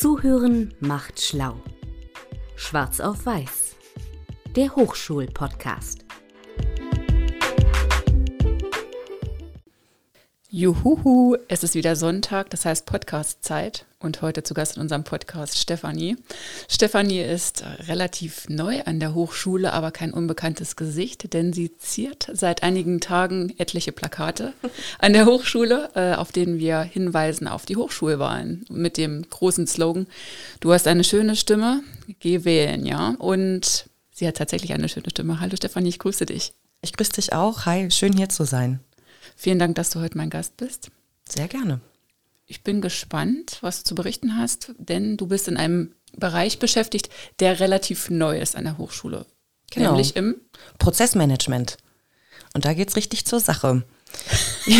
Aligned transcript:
Zuhören 0.00 0.72
macht 0.80 1.20
schlau. 1.20 1.60
Schwarz 2.56 3.00
auf 3.00 3.26
Weiß. 3.26 3.76
Der 4.56 4.74
Hochschul-Podcast. 4.74 6.06
Juhuhu, 10.48 11.36
es 11.48 11.64
ist 11.64 11.74
wieder 11.74 11.96
Sonntag, 11.96 12.48
das 12.48 12.64
heißt 12.64 12.86
Podcast-Zeit 12.86 13.84
und 14.00 14.22
heute 14.22 14.42
zu 14.42 14.54
Gast 14.54 14.76
in 14.76 14.82
unserem 14.82 15.04
Podcast 15.04 15.58
Stefanie. 15.58 16.16
Stefanie 16.68 17.20
ist 17.20 17.62
relativ 17.86 18.48
neu 18.48 18.82
an 18.84 18.98
der 18.98 19.14
Hochschule, 19.14 19.72
aber 19.72 19.90
kein 19.90 20.12
unbekanntes 20.12 20.74
Gesicht, 20.74 21.32
denn 21.34 21.52
sie 21.52 21.76
ziert 21.76 22.30
seit 22.32 22.62
einigen 22.62 23.00
Tagen 23.00 23.54
etliche 23.58 23.92
Plakate 23.92 24.54
an 24.98 25.12
der 25.12 25.26
Hochschule, 25.26 25.90
äh, 25.94 26.14
auf 26.14 26.32
denen 26.32 26.58
wir 26.58 26.80
hinweisen 26.80 27.46
auf 27.46 27.66
die 27.66 27.76
Hochschulwahlen 27.76 28.64
mit 28.70 28.96
dem 28.96 29.28
großen 29.28 29.66
Slogan, 29.66 30.06
du 30.60 30.72
hast 30.72 30.88
eine 30.88 31.04
schöne 31.04 31.36
Stimme, 31.36 31.82
geh 32.20 32.44
wählen, 32.44 32.86
ja. 32.86 33.14
Und 33.18 33.86
sie 34.12 34.26
hat 34.26 34.38
tatsächlich 34.38 34.72
eine 34.72 34.88
schöne 34.88 35.10
Stimme. 35.10 35.40
Hallo 35.40 35.56
Stefanie, 35.56 35.90
ich 35.90 35.98
grüße 35.98 36.24
dich. 36.24 36.54
Ich 36.80 36.94
grüße 36.94 37.12
dich 37.12 37.34
auch. 37.34 37.66
Hi, 37.66 37.90
schön 37.90 38.14
hier 38.14 38.30
zu 38.30 38.44
sein. 38.44 38.80
Vielen 39.36 39.58
Dank, 39.58 39.74
dass 39.74 39.90
du 39.90 40.00
heute 40.00 40.16
mein 40.16 40.30
Gast 40.30 40.56
bist. 40.56 40.90
Sehr 41.28 41.48
gerne. 41.48 41.80
Ich 42.50 42.64
bin 42.64 42.80
gespannt, 42.80 43.58
was 43.60 43.78
du 43.78 43.84
zu 43.90 43.94
berichten 43.94 44.36
hast, 44.36 44.72
denn 44.76 45.16
du 45.16 45.28
bist 45.28 45.46
in 45.46 45.56
einem 45.56 45.92
Bereich 46.16 46.58
beschäftigt, 46.58 47.08
der 47.38 47.60
relativ 47.60 48.10
neu 48.10 48.40
ist 48.40 48.56
an 48.56 48.64
der 48.64 48.76
Hochschule. 48.76 49.24
Genau. 49.70 49.90
Nämlich 49.90 50.16
im 50.16 50.34
Prozessmanagement. 50.80 51.76
Und 52.52 52.64
da 52.64 52.74
geht 52.74 52.88
es 52.88 52.96
richtig 52.96 53.24
zur 53.24 53.38
Sache. 53.38 53.84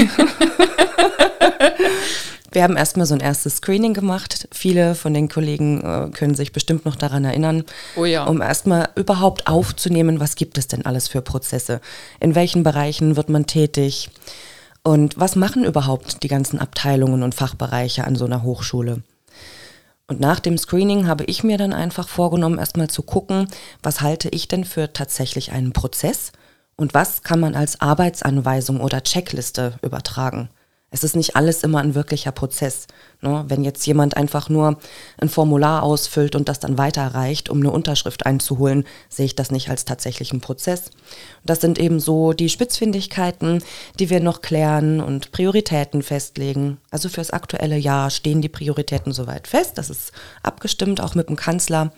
Wir 2.53 2.65
haben 2.65 2.77
erstmal 2.77 3.07
so 3.07 3.15
ein 3.15 3.21
erstes 3.21 3.59
Screening 3.59 3.95
gemacht. 3.95 4.49
Viele 4.51 4.97
von 4.97 5.15
den 5.15 5.29
Kollegen 5.29 5.81
äh, 5.81 6.11
können 6.11 6.35
sich 6.35 6.51
bestimmt 6.51 6.85
noch 6.85 6.97
daran 6.97 7.25
erinnern, 7.25 7.63
Oh 7.95 8.05
ja. 8.05 8.25
um 8.25 8.43
erstmal 8.43 8.89
überhaupt 8.97 9.47
aufzunehmen, 9.47 10.19
was 10.19 10.35
gibt 10.35 10.59
es 10.59 10.67
denn 10.67 10.85
alles 10.85 11.07
für 11.07 11.23
Prozesse? 11.23 11.81
In 12.19 12.35
welchen 12.35 12.65
Bereichen 12.65 13.15
wird 13.15 13.29
man 13.29 13.47
tätig? 13.47 14.11
Und 14.83 15.19
was 15.19 15.37
machen 15.37 15.65
überhaupt 15.65 16.23
die 16.23 16.29
ganzen 16.29 16.59
Abteilungen 16.59 17.23
und 17.23 17.35
Fachbereiche 17.35 18.05
an 18.05 18.17
so 18.17 18.25
einer 18.25 18.43
Hochschule? 18.43 19.03
Und 20.07 20.21
nach 20.21 20.41
dem 20.41 20.59
Screening 20.59 21.07
habe 21.07 21.25
ich 21.25 21.45
mir 21.45 21.59
dann 21.59 21.73
einfach 21.73 22.09
vorgenommen, 22.09 22.59
erstmal 22.59 22.89
zu 22.89 23.03
gucken, 23.03 23.47
was 23.83 24.01
halte 24.01 24.29
ich 24.31 24.49
denn 24.49 24.65
für 24.65 24.93
tatsächlich 24.93 25.53
einen 25.53 25.73
Prozess 25.73 26.33
und 26.77 26.95
was 26.95 27.23
kann 27.23 27.39
man 27.41 27.55
als 27.55 27.81
Arbeitsanweisung 27.81 28.81
oder 28.81 29.03
Checkliste 29.03 29.75
übertragen. 29.83 30.49
Es 30.93 31.05
ist 31.05 31.15
nicht 31.15 31.37
alles 31.37 31.63
immer 31.63 31.79
ein 31.79 31.95
wirklicher 31.95 32.33
Prozess. 32.33 32.89
Ne? 33.21 33.45
Wenn 33.47 33.63
jetzt 33.63 33.87
jemand 33.87 34.17
einfach 34.17 34.49
nur 34.49 34.79
ein 35.19 35.29
Formular 35.29 35.85
ausfüllt 35.85 36.35
und 36.35 36.49
das 36.49 36.59
dann 36.59 36.79
weiterreicht, 36.79 37.49
um 37.49 37.61
eine 37.61 37.71
Unterschrift 37.71 38.27
einzuholen, 38.27 38.85
sehe 39.09 39.27
ich 39.27 39.37
das 39.37 39.53
nicht 39.53 39.71
als 39.71 39.85
tatsächlichen 39.85 40.41
Prozess. 40.41 40.91
Das 41.45 41.61
sind 41.61 41.79
eben 41.79 42.01
so 42.01 42.33
die 42.33 42.49
Spitzfindigkeiten, 42.49 43.63
die 44.01 44.11
wir 44.11 44.19
noch 44.21 44.41
klären 44.41 45.01
und 45.01 45.31
Prioritäten 45.31 46.03
festlegen. 46.03 46.79
Also 46.91 47.09
fürs 47.09 47.31
aktuelle 47.31 47.77
Jahr 47.77 48.11
stehen 48.11 48.43
die 48.43 48.49
Prioritäten 48.49 49.13
soweit 49.13 49.47
fest. 49.47 49.79
Das 49.79 49.91
ist 49.91 50.11
abgestimmt, 50.43 51.01
auch 51.01 51.15
mit 51.15 51.29
dem 51.29 51.37
Kanzler. 51.37 51.93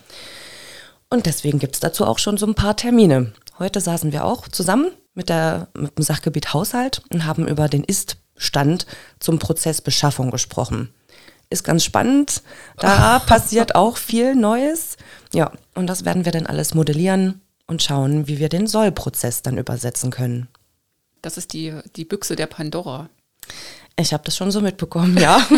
Und 1.08 1.24
deswegen 1.24 1.58
gibt 1.58 1.76
es 1.76 1.80
dazu 1.80 2.06
auch 2.06 2.18
schon 2.18 2.36
so 2.36 2.46
ein 2.46 2.54
paar 2.54 2.76
Termine. 2.76 3.32
Heute 3.58 3.80
saßen 3.80 4.12
wir 4.12 4.24
auch 4.24 4.48
zusammen 4.48 4.88
mit, 5.14 5.30
der, 5.30 5.68
mit 5.74 5.96
dem 5.96 6.02
Sachgebiet 6.02 6.52
Haushalt 6.52 7.02
und 7.10 7.24
haben 7.24 7.48
über 7.48 7.68
den 7.68 7.84
Ist-Stand 8.42 8.86
zum 9.20 9.38
Prozess 9.38 9.80
Beschaffung 9.80 10.30
gesprochen. 10.30 10.92
Ist 11.48 11.64
ganz 11.64 11.84
spannend. 11.84 12.42
Da 12.76 13.18
passiert 13.26 13.74
auch 13.74 13.96
viel 13.96 14.34
Neues. 14.34 14.96
Ja, 15.32 15.52
und 15.74 15.86
das 15.86 16.04
werden 16.04 16.24
wir 16.24 16.32
dann 16.32 16.46
alles 16.46 16.74
modellieren 16.74 17.40
und 17.66 17.82
schauen, 17.82 18.26
wie 18.26 18.38
wir 18.38 18.48
den 18.48 18.66
Soll-Prozess 18.66 19.42
dann 19.42 19.58
übersetzen 19.58 20.10
können. 20.10 20.48
Das 21.22 21.36
ist 21.36 21.52
die, 21.52 21.72
die 21.94 22.04
Büchse 22.04 22.34
der 22.34 22.48
Pandora. 22.48 23.08
Ich 23.98 24.12
habe 24.12 24.24
das 24.24 24.36
schon 24.36 24.50
so 24.50 24.60
mitbekommen, 24.60 25.16
ja. 25.16 25.40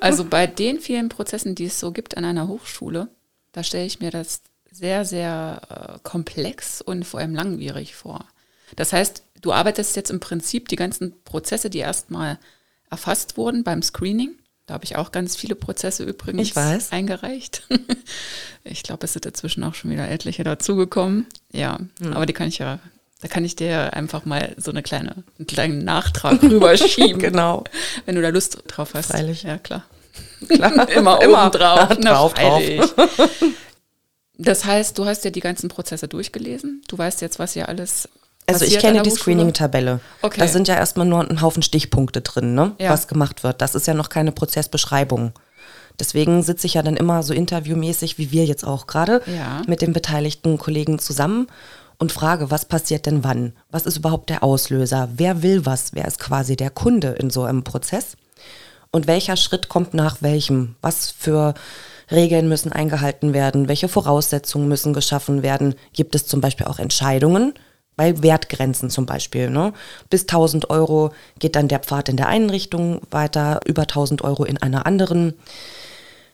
Also 0.00 0.24
bei 0.24 0.46
den 0.46 0.78
vielen 0.78 1.08
Prozessen, 1.08 1.54
die 1.56 1.66
es 1.66 1.80
so 1.80 1.90
gibt 1.90 2.16
an 2.16 2.24
einer 2.24 2.46
Hochschule, 2.46 3.08
da 3.50 3.64
stelle 3.64 3.86
ich 3.86 3.98
mir 3.98 4.10
das 4.10 4.42
sehr, 4.70 5.04
sehr 5.04 5.62
äh, 5.68 5.98
komplex 6.02 6.80
und 6.80 7.04
vor 7.04 7.18
allem 7.18 7.34
langwierig 7.34 7.96
vor. 7.96 8.24
Das 8.76 8.92
heißt, 8.92 9.22
du 9.42 9.52
arbeitest 9.52 9.96
jetzt 9.96 10.10
im 10.10 10.20
Prinzip 10.20 10.68
die 10.68 10.76
ganzen 10.76 11.14
Prozesse, 11.24 11.70
die 11.70 11.78
erstmal 11.78 12.38
erfasst 12.90 13.36
wurden 13.36 13.64
beim 13.64 13.82
Screening. 13.82 14.36
Da 14.66 14.74
habe 14.74 14.84
ich 14.84 14.96
auch 14.96 15.12
ganz 15.12 15.36
viele 15.36 15.54
Prozesse 15.54 16.02
übrigens 16.04 16.48
Ich 16.48 16.56
weiß. 16.56 16.92
eingereicht. 16.92 17.62
Ich 18.68 18.82
glaube, 18.82 19.04
es 19.04 19.12
sind 19.12 19.24
inzwischen 19.26 19.62
auch 19.62 19.74
schon 19.74 19.92
wieder 19.92 20.10
etliche 20.10 20.42
dazugekommen. 20.42 21.26
Ja, 21.52 21.78
Hm. 22.00 22.14
aber 22.14 22.26
die 22.26 22.32
kann 22.32 22.48
ich 22.48 22.58
ja, 22.58 22.80
da 23.20 23.28
kann 23.28 23.44
ich 23.44 23.54
dir 23.54 23.92
einfach 23.94 24.24
mal 24.24 24.56
so 24.58 24.72
eine 24.72 24.82
kleine, 24.82 25.22
einen 25.38 25.46
kleinen 25.46 25.84
Nachtrag 25.84 26.42
rüberschieben. 26.42 27.20
genau. 27.20 27.62
Wenn 28.06 28.16
du 28.16 28.22
da 28.22 28.30
Lust 28.30 28.58
drauf 28.66 28.94
hast. 28.94 29.12
Freilich. 29.12 29.44
Ja, 29.44 29.58
klar. 29.58 29.84
Klar. 30.48 30.88
Immer, 30.90 31.22
Immer. 31.22 31.50
drauf. 31.50 31.90
Ja, 31.90 31.94
drauf, 31.94 32.34
drauf. 32.34 32.62
Das 34.38 34.64
heißt, 34.64 34.98
du 34.98 35.06
hast 35.06 35.24
ja 35.24 35.30
die 35.30 35.40
ganzen 35.40 35.68
Prozesse 35.68 36.08
durchgelesen. 36.08 36.82
Du 36.88 36.98
weißt 36.98 37.20
jetzt, 37.20 37.38
was 37.38 37.52
hier 37.54 37.68
alles 37.68 38.08
Also 38.48 38.64
ich 38.64 38.78
kenne 38.78 39.02
die? 39.02 39.10
Screening-Tabelle. 39.10 40.00
Okay. 40.22 40.38
Da 40.40 40.46
sind 40.48 40.68
ja 40.68 40.76
erstmal 40.76 41.06
nur 41.06 41.28
ein 41.28 41.40
Haufen 41.42 41.62
Stichpunkte 41.62 42.20
drin, 42.20 42.54
ne? 42.54 42.72
Ja. 42.78 42.90
was 42.90 43.08
gemacht 43.08 43.42
wird. 43.42 43.60
Das 43.60 43.74
ist 43.74 43.86
ja 43.86 43.94
noch 43.94 44.08
keine 44.08 44.32
Prozessbeschreibung. 44.32 45.32
Deswegen 45.98 46.42
sitze 46.42 46.66
ich 46.66 46.74
ja 46.74 46.82
dann 46.82 46.96
immer 46.96 47.22
so 47.22 47.32
interviewmäßig, 47.32 48.18
wie 48.18 48.30
wir 48.30 48.44
jetzt 48.44 48.64
auch 48.66 48.86
gerade, 48.86 49.22
Ja. 49.26 49.62
mit 49.66 49.80
den 49.80 49.92
beteiligten 49.92 50.58
Kollegen 50.58 50.98
zusammen 50.98 51.46
und 51.98 52.12
frage, 52.12 52.50
was 52.50 52.66
passiert 52.66 53.06
denn 53.06 53.24
wann? 53.24 53.54
Was 53.70 53.86
ist 53.86 53.96
überhaupt 53.96 54.28
der 54.30 54.42
Auslöser? 54.44 55.08
Wer 55.16 55.42
will 55.42 55.64
was? 55.66 55.94
Wer 55.94 56.06
ist 56.06 56.20
quasi 56.20 56.54
der 56.54 56.70
Kunde 56.70 57.08
in 57.18 57.30
so 57.30 57.44
einem 57.44 57.64
Prozess? 57.64 58.16
Und 58.92 59.06
welcher 59.06 59.36
Schritt 59.36 59.68
kommt 59.68 59.94
nach 59.94 60.18
welchem? 60.20 60.76
Was 60.82 61.10
für 61.10 61.54
Regeln 62.10 62.48
müssen 62.48 62.70
eingehalten 62.72 63.32
werden? 63.32 63.66
Welche 63.68 63.88
Voraussetzungen 63.88 64.68
müssen 64.68 64.92
geschaffen 64.92 65.42
werden? 65.42 65.74
Gibt 65.94 66.14
es 66.14 66.26
zum 66.26 66.40
Beispiel 66.40 66.66
auch 66.66 66.78
Entscheidungen? 66.78 67.54
Bei 67.96 68.22
Wertgrenzen 68.22 68.90
zum 68.90 69.06
Beispiel. 69.06 69.48
Ne? 69.50 69.72
Bis 70.10 70.22
1000 70.22 70.68
Euro 70.70 71.12
geht 71.38 71.56
dann 71.56 71.68
der 71.68 71.80
Pfad 71.80 72.10
in 72.10 72.16
der 72.18 72.28
einen 72.28 72.50
Richtung 72.50 73.00
weiter, 73.10 73.60
über 73.64 73.82
1000 73.82 74.22
Euro 74.22 74.44
in 74.44 74.58
einer 74.58 74.86
anderen. 74.86 75.34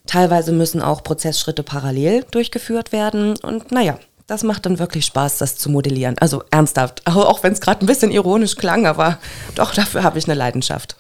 Teilweise 0.07 0.51
müssen 0.53 0.83
auch 0.83 1.05
Prozessschritte 1.05 1.63
parallel 1.63 2.25
durchgeführt 2.33 2.91
werden. 2.91 3.37
Und 3.39 3.71
naja, 3.71 3.99
das 4.27 4.43
macht 4.43 4.67
dann 4.67 4.81
wirklich 4.81 5.07
Spaß, 5.07 5.39
das 5.39 5.57
zu 5.57 5.71
modellieren. 5.71 6.19
Also 6.19 6.43
ernsthaft, 6.51 7.07
auch 7.07 7.43
wenn 7.45 7.53
es 7.53 7.61
gerade 7.61 7.85
ein 7.85 7.87
bisschen 7.87 8.11
ironisch 8.11 8.57
klang, 8.57 8.87
aber 8.87 9.19
doch, 9.55 9.73
dafür 9.73 10.03
habe 10.03 10.19
ich 10.19 10.25
eine 10.25 10.35
Leidenschaft. 10.35 10.97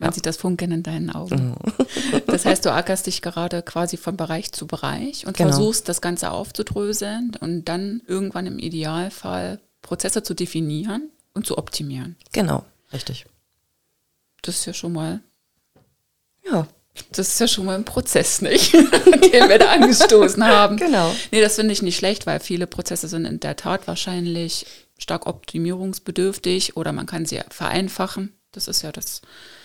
Man 0.00 0.12
sieht 0.12 0.26
das 0.26 0.36
Funkeln 0.36 0.70
in 0.70 0.82
deinen 0.84 1.10
Augen. 1.10 1.48
Mhm. 1.50 1.56
Das 2.28 2.44
heißt, 2.46 2.64
du 2.64 2.72
ackerst 2.72 3.06
dich 3.06 3.20
gerade 3.20 3.62
quasi 3.62 3.96
von 3.96 4.16
Bereich 4.16 4.52
zu 4.52 4.66
Bereich 4.66 5.26
und 5.26 5.36
Genau. 5.36 5.50
versuchst, 5.50 5.88
das 5.88 6.00
Ganze 6.00 6.30
aufzudröseln 6.30 7.32
und 7.40 7.64
dann 7.64 8.00
irgendwann 8.06 8.46
im 8.46 8.58
Idealfall 8.58 9.58
Prozesse 9.82 10.22
zu 10.22 10.34
definieren 10.34 11.10
und 11.34 11.46
zu 11.46 11.58
optimieren. 11.58 12.16
Genau, 12.32 12.64
richtig. 12.92 13.26
Das 14.42 14.56
ist 14.56 14.66
ja 14.66 14.72
schon 14.72 14.92
mal, 14.92 15.20
Ja, 16.44 16.66
das 17.12 17.28
ist 17.28 17.40
ja 17.40 17.48
schon 17.48 17.66
mal 17.66 17.76
ein 17.76 17.84
Prozess, 17.84 18.42
nicht? 18.42 18.72
Den 18.72 19.48
wir 19.48 19.58
da 19.58 19.70
angestoßen 19.72 20.44
haben. 20.44 20.76
Genau. 20.76 21.14
Nee, 21.30 21.40
das 21.40 21.56
finde 21.56 21.72
ich 21.72 21.82
nicht 21.82 21.96
schlecht, 21.96 22.26
weil 22.26 22.40
viele 22.40 22.66
Prozesse 22.66 23.08
sind 23.08 23.24
in 23.24 23.40
der 23.40 23.56
Tat 23.56 23.86
wahrscheinlich 23.86 24.66
stark 24.98 25.26
optimierungsbedürftig 25.26 26.76
oder 26.76 26.92
man 26.92 27.06
kann 27.06 27.24
sie 27.24 27.40
vereinfachen. 27.50 28.32
Das 28.52 28.66
ist 28.66 28.82
ja 28.82 28.90
das, 28.90 29.22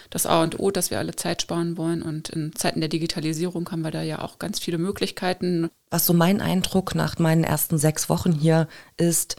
das 0.09 0.25
A 0.25 0.43
und 0.43 0.59
O, 0.59 0.69
dass 0.69 0.91
wir 0.91 0.99
alle 0.99 1.15
Zeit 1.15 1.41
sparen 1.41 1.77
wollen. 1.77 2.03
Und 2.03 2.29
in 2.29 2.55
Zeiten 2.55 2.81
der 2.81 2.89
Digitalisierung 2.89 3.69
haben 3.71 3.81
wir 3.81 3.91
da 3.91 4.03
ja 4.03 4.21
auch 4.21 4.37
ganz 4.37 4.59
viele 4.59 4.77
Möglichkeiten. 4.77 5.69
was 5.89 6.05
so 6.05 6.13
mein 6.13 6.41
Eindruck 6.41 6.93
nach 6.93 7.17
meinen 7.17 7.43
ersten 7.43 7.77
sechs 7.77 8.09
Wochen 8.09 8.31
hier 8.31 8.67
ist, 8.97 9.37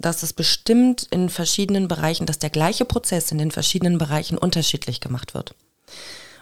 dass 0.00 0.22
es 0.22 0.32
bestimmt 0.32 1.06
in 1.10 1.28
verschiedenen 1.28 1.88
Bereichen, 1.88 2.26
dass 2.26 2.38
der 2.38 2.50
gleiche 2.50 2.84
Prozess 2.84 3.32
in 3.32 3.38
den 3.38 3.50
verschiedenen 3.50 3.98
Bereichen 3.98 4.38
unterschiedlich 4.38 5.00
gemacht 5.00 5.34
wird. 5.34 5.54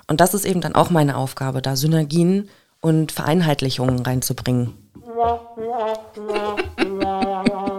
Und 0.06 0.20
das 0.20 0.34
ist 0.34 0.44
eben 0.44 0.60
dann 0.60 0.74
auch 0.74 0.90
meine 0.90 1.16
Aufgabe, 1.16 1.62
da 1.62 1.76
Synergien 1.76 2.48
und 2.80 3.12
Vereinheitlichungen 3.12 4.00
reinzubringen. 4.00 4.74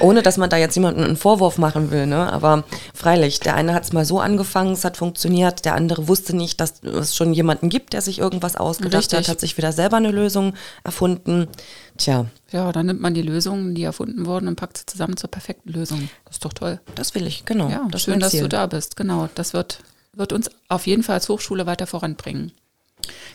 Ohne 0.00 0.22
dass 0.22 0.36
man 0.36 0.50
da 0.50 0.56
jetzt 0.56 0.74
jemandem 0.74 1.04
einen 1.04 1.16
Vorwurf 1.16 1.58
machen 1.58 1.90
will, 1.90 2.06
ne? 2.06 2.32
Aber 2.32 2.64
freilich, 2.94 3.40
der 3.40 3.54
eine 3.54 3.74
hat 3.74 3.84
es 3.84 3.92
mal 3.92 4.04
so 4.04 4.20
angefangen, 4.20 4.72
es 4.72 4.84
hat 4.84 4.96
funktioniert, 4.96 5.64
der 5.64 5.74
andere 5.74 6.08
wusste 6.08 6.36
nicht, 6.36 6.60
dass 6.60 6.82
es 6.82 7.16
schon 7.16 7.32
jemanden 7.32 7.68
gibt, 7.68 7.92
der 7.92 8.02
sich 8.02 8.18
irgendwas 8.18 8.56
ausgedacht 8.56 9.02
Richtig. 9.02 9.18
hat, 9.18 9.28
hat 9.28 9.40
sich 9.40 9.56
wieder 9.56 9.72
selber 9.72 9.96
eine 9.96 10.10
Lösung 10.10 10.54
erfunden. 10.84 11.48
Tja, 11.96 12.26
Ja, 12.50 12.72
dann 12.72 12.86
nimmt 12.86 13.00
man 13.00 13.14
die 13.14 13.22
Lösungen, 13.22 13.74
die 13.74 13.82
erfunden 13.82 14.26
wurden, 14.26 14.48
und 14.48 14.56
packt 14.56 14.78
sie 14.78 14.86
zusammen 14.86 15.16
zur 15.16 15.30
perfekten 15.30 15.72
Lösung. 15.72 16.08
Das 16.24 16.36
ist 16.36 16.44
doch 16.44 16.52
toll. 16.52 16.80
das 16.94 17.14
will 17.14 17.26
ich, 17.26 17.44
genau. 17.44 17.68
Ja, 17.68 17.86
das 17.90 18.02
schön, 18.02 18.20
dass 18.20 18.32
du 18.32 18.48
da 18.48 18.66
bist. 18.66 18.96
Genau, 18.96 19.28
das 19.34 19.52
wird, 19.52 19.80
wird 20.12 20.32
uns 20.32 20.50
auf 20.68 20.86
jeden 20.86 21.02
Fall 21.02 21.14
als 21.14 21.28
Hochschule 21.28 21.66
weiter 21.66 21.86
voranbringen. 21.86 22.52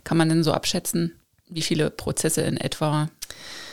Kann 0.04 0.18
man 0.18 0.30
denn 0.30 0.44
so 0.44 0.54
abschätzen, 0.54 1.14
wie 1.50 1.62
viele 1.62 1.90
Prozesse 1.90 2.42
in 2.42 2.58
etwa 2.58 3.10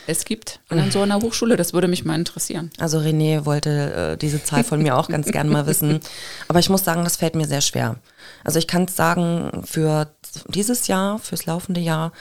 es 0.07 0.25
gibt 0.25 0.61
an 0.69 0.91
so 0.91 1.03
einer 1.03 1.21
Hochschule? 1.21 1.57
Das 1.57 1.73
würde 1.73 1.87
mich 1.87 2.05
mal 2.05 2.17
interessieren. 2.17 2.71
Also 2.79 2.99
René 2.99 3.45
wollte 3.45 4.13
äh, 4.13 4.17
diese 4.17 4.43
Zahl 4.43 4.65
von 4.65 4.83
mir 4.83 4.97
auch 4.97 5.09
ganz 5.09 5.31
gerne 5.31 5.51
mal 5.51 5.67
wissen. 5.67 6.01
Aber 6.49 6.59
ich 6.59 6.69
muss 6.69 6.85
sagen, 6.85 7.05
das 7.05 7.17
fällt 7.17 7.37
mir 7.37 7.47
sehr 7.47 7.61
schwer. 7.61 7.97
Also 8.43 8.59
ich 8.59 8.67
kann 8.67 8.85
es 8.85 8.97
sagen, 8.97 9.63
für 9.65 10.13
dieses 10.49 10.89
Jahr, 10.89 11.19
fürs 11.19 11.47
laufende 11.47 11.81
Jahr, 11.81 12.13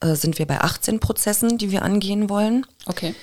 äh, 0.00 0.14
sind 0.14 0.38
wir 0.38 0.46
bei 0.46 0.60
18 0.60 1.00
Prozessen, 1.00 1.58
die 1.58 1.70
wir 1.70 1.82
angehen 1.82 2.28
wollen. 2.28 2.66
Okay. 2.86 3.14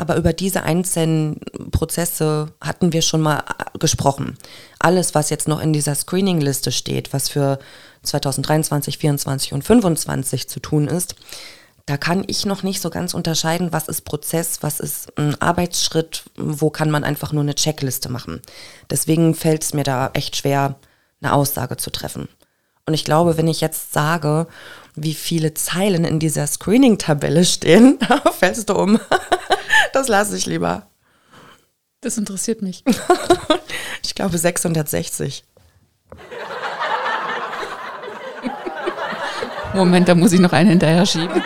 Aber 0.00 0.16
über 0.16 0.32
diese 0.32 0.62
einzelnen 0.62 1.40
Prozesse 1.72 2.54
hatten 2.58 2.94
wir 2.94 3.02
schon 3.02 3.20
mal 3.20 3.40
äh, 3.40 3.78
gesprochen. 3.78 4.38
Alles, 4.78 5.14
was 5.14 5.28
jetzt 5.28 5.46
noch 5.46 5.60
in 5.60 5.74
dieser 5.74 5.94
Screening-Liste 5.94 6.72
steht, 6.72 7.12
was 7.12 7.28
für 7.28 7.58
2023, 8.04 8.94
2024 8.94 9.52
und 9.52 9.62
2025 9.62 10.48
zu 10.48 10.58
tun 10.58 10.88
ist, 10.88 11.16
da 11.84 11.98
kann 11.98 12.24
ich 12.28 12.46
noch 12.46 12.62
nicht 12.62 12.80
so 12.80 12.88
ganz 12.88 13.12
unterscheiden, 13.12 13.74
was 13.74 13.88
ist 13.88 14.06
Prozess, 14.06 14.62
was 14.62 14.80
ist 14.80 15.18
ein 15.18 15.38
Arbeitsschritt, 15.38 16.22
wo 16.34 16.70
kann 16.70 16.90
man 16.90 17.04
einfach 17.04 17.34
nur 17.34 17.42
eine 17.42 17.54
Checkliste 17.54 18.08
machen. 18.08 18.40
Deswegen 18.88 19.34
fällt 19.34 19.64
es 19.64 19.74
mir 19.74 19.84
da 19.84 20.08
echt 20.14 20.34
schwer, 20.34 20.76
eine 21.20 21.34
Aussage 21.34 21.76
zu 21.76 21.90
treffen. 21.90 22.26
Und 22.86 22.94
ich 22.94 23.04
glaube, 23.04 23.36
wenn 23.36 23.48
ich 23.48 23.60
jetzt 23.60 23.92
sage, 23.92 24.46
wie 24.94 25.14
viele 25.14 25.52
Zeilen 25.52 26.06
in 26.06 26.18
dieser 26.20 26.46
Screening-Tabelle 26.46 27.44
stehen, 27.44 27.98
fällst 28.38 28.70
du 28.70 28.76
um. 28.76 28.98
Das 29.92 30.08
lasse 30.08 30.36
ich 30.36 30.46
lieber. 30.46 30.86
Das 32.00 32.16
interessiert 32.16 32.62
mich. 32.62 32.84
ich 34.02 34.14
glaube 34.14 34.38
660. 34.38 35.44
Moment, 39.74 40.08
da 40.08 40.14
muss 40.14 40.32
ich 40.32 40.40
noch 40.40 40.52
einen 40.52 40.70
hinterher 40.70 41.06
schieben. 41.06 41.42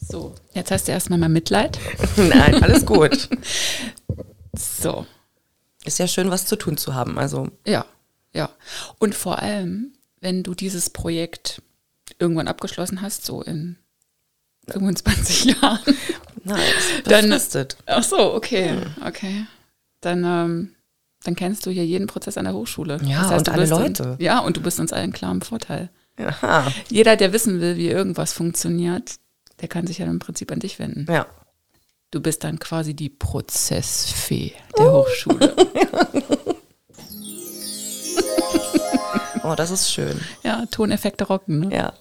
So, 0.00 0.34
jetzt 0.52 0.70
hast 0.70 0.88
du 0.88 0.92
erstmal 0.92 1.18
mal 1.18 1.28
Mitleid. 1.28 1.78
Nein, 2.16 2.62
alles 2.62 2.84
gut. 2.84 3.28
So. 4.54 5.06
Ist 5.84 5.98
ja 5.98 6.06
schön, 6.06 6.30
was 6.30 6.44
zu 6.44 6.56
tun 6.56 6.76
zu 6.76 6.94
haben. 6.94 7.18
Also. 7.18 7.48
Ja, 7.66 7.86
ja. 8.34 8.50
Und 8.98 9.14
vor 9.14 9.38
allem, 9.40 9.92
wenn 10.20 10.42
du 10.42 10.54
dieses 10.54 10.90
Projekt 10.90 11.62
irgendwann 12.18 12.48
abgeschlossen 12.48 13.02
hast, 13.02 13.24
so 13.24 13.42
in 13.42 13.76
25 14.68 15.44
Jahren. 15.62 15.80
Nein, 16.44 16.60
das 17.04 17.12
dann, 17.12 17.30
fristet. 17.30 17.76
Ach 17.86 18.02
so, 18.02 18.34
okay, 18.34 18.76
okay. 19.04 19.46
Dann, 20.00 20.24
ähm, 20.24 20.74
dann 21.24 21.36
kennst 21.36 21.66
du 21.66 21.70
hier 21.70 21.84
jeden 21.84 22.06
Prozess 22.06 22.38
an 22.38 22.44
der 22.44 22.54
Hochschule. 22.54 22.98
Ja, 23.04 23.22
Das 23.22 23.30
heißt, 23.30 23.38
und 23.38 23.46
du 23.48 23.52
alle 23.52 23.60
bist 23.62 23.72
Leute. 23.72 24.16
In, 24.18 24.24
ja, 24.24 24.38
und 24.40 24.56
du 24.56 24.60
bist 24.62 24.78
uns 24.80 24.92
allen 24.92 25.12
klar 25.12 25.32
im 25.32 25.42
Vorteil. 25.42 25.90
Aha. 26.18 26.70
Jeder, 26.90 27.16
der 27.16 27.32
wissen 27.32 27.60
will, 27.60 27.76
wie 27.76 27.88
irgendwas 27.88 28.32
funktioniert, 28.32 29.16
der 29.60 29.68
kann 29.68 29.86
sich 29.86 29.98
ja 29.98 30.06
im 30.06 30.18
Prinzip 30.18 30.50
an 30.52 30.60
dich 30.60 30.78
wenden. 30.78 31.06
Ja. 31.10 31.26
Du 32.10 32.20
bist 32.20 32.42
dann 32.44 32.58
quasi 32.58 32.94
die 32.94 33.10
Prozessfee 33.10 34.52
der 34.78 34.92
Hochschule. 34.92 35.54
Oh, 39.44 39.54
das 39.54 39.70
ist 39.70 39.90
schön. 39.90 40.20
Ja, 40.42 40.66
Toneffekte 40.66 41.24
rocken, 41.24 41.60
ne? 41.60 41.74
Ja. 41.74 41.92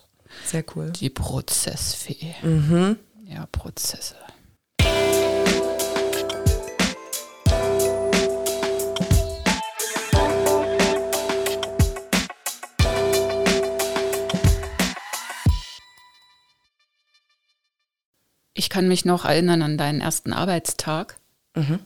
Sehr 0.45 0.63
cool. 0.75 0.91
Die 0.91 1.09
Prozessfee. 1.09 2.35
Mhm. 2.41 2.97
Ja, 3.25 3.45
Prozesse. 3.51 4.15
Ich 18.53 18.69
kann 18.69 18.87
mich 18.87 19.05
noch 19.05 19.25
erinnern 19.25 19.61
an 19.61 19.77
deinen 19.77 20.01
ersten 20.01 20.33
Arbeitstag. 20.33 21.19
Mhm. 21.55 21.79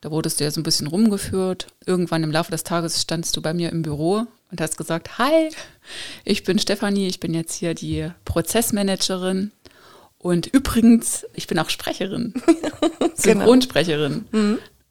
Da 0.00 0.10
wurdest 0.10 0.38
du 0.38 0.44
ja 0.44 0.50
so 0.50 0.60
ein 0.60 0.64
bisschen 0.64 0.86
rumgeführt. 0.86 1.66
Irgendwann 1.84 2.22
im 2.22 2.30
Laufe 2.30 2.50
des 2.50 2.64
Tages 2.64 3.00
standst 3.00 3.36
du 3.36 3.42
bei 3.42 3.54
mir 3.54 3.70
im 3.70 3.82
Büro 3.82 4.26
und 4.52 4.60
hast 4.60 4.76
gesagt, 4.76 5.18
hi, 5.18 5.48
ich 6.24 6.44
bin 6.44 6.58
Stefanie, 6.58 7.08
ich 7.08 7.18
bin 7.18 7.34
jetzt 7.34 7.54
hier 7.54 7.74
die 7.74 8.10
Prozessmanagerin. 8.24 9.50
Und 10.18 10.46
übrigens, 10.46 11.26
ich 11.34 11.48
bin 11.48 11.58
auch 11.58 11.70
Sprecherin, 11.70 12.34
Synchronsprecherin. 13.14 14.26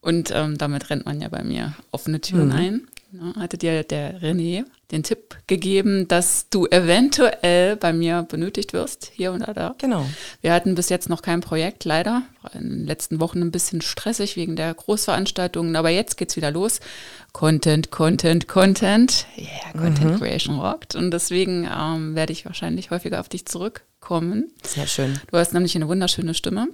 Und 0.01 0.31
ähm, 0.33 0.57
damit 0.57 0.89
rennt 0.89 1.05
man 1.05 1.21
ja 1.21 1.29
bei 1.29 1.43
mir 1.43 1.73
offene 1.91 2.19
Türen 2.19 2.51
ein. 2.51 2.87
Ja, 3.13 3.35
hatte 3.41 3.57
dir 3.57 3.83
der 3.83 4.21
René 4.21 4.65
den 4.91 5.03
Tipp 5.03 5.37
gegeben, 5.47 6.07
dass 6.07 6.49
du 6.49 6.65
eventuell 6.67 7.75
bei 7.75 7.91
mir 7.93 8.23
benötigt 8.23 8.73
wirst, 8.73 9.11
hier 9.13 9.31
und 9.31 9.41
da. 9.41 9.75
Genau. 9.77 10.05
Wir 10.41 10.53
hatten 10.53 10.75
bis 10.75 10.89
jetzt 10.89 11.09
noch 11.09 11.21
kein 11.21 11.41
Projekt, 11.41 11.83
leider. 11.83 12.23
War 12.41 12.55
in 12.55 12.69
den 12.69 12.85
letzten 12.85 13.19
Wochen 13.19 13.41
ein 13.41 13.51
bisschen 13.51 13.81
stressig 13.81 14.37
wegen 14.37 14.55
der 14.55 14.73
Großveranstaltungen, 14.73 15.75
aber 15.75 15.89
jetzt 15.89 16.17
geht's 16.17 16.35
wieder 16.35 16.51
los. 16.51 16.79
Content, 17.33 17.91
Content, 17.91 18.47
Content. 18.47 19.25
Yeah, 19.37 19.71
Content 19.77 20.19
Creation 20.19 20.59
rockt. 20.59 20.95
Und 20.95 21.11
deswegen 21.11 21.69
ähm, 21.73 22.15
werde 22.15 22.33
ich 22.33 22.45
wahrscheinlich 22.45 22.91
häufiger 22.91 23.19
auf 23.19 23.29
dich 23.29 23.45
zurückkommen. 23.45 24.51
Sehr 24.63 24.87
schön. 24.87 25.19
Du 25.29 25.37
hast 25.37 25.53
nämlich 25.53 25.75
eine 25.75 25.87
wunderschöne 25.87 26.33
Stimme. 26.33 26.67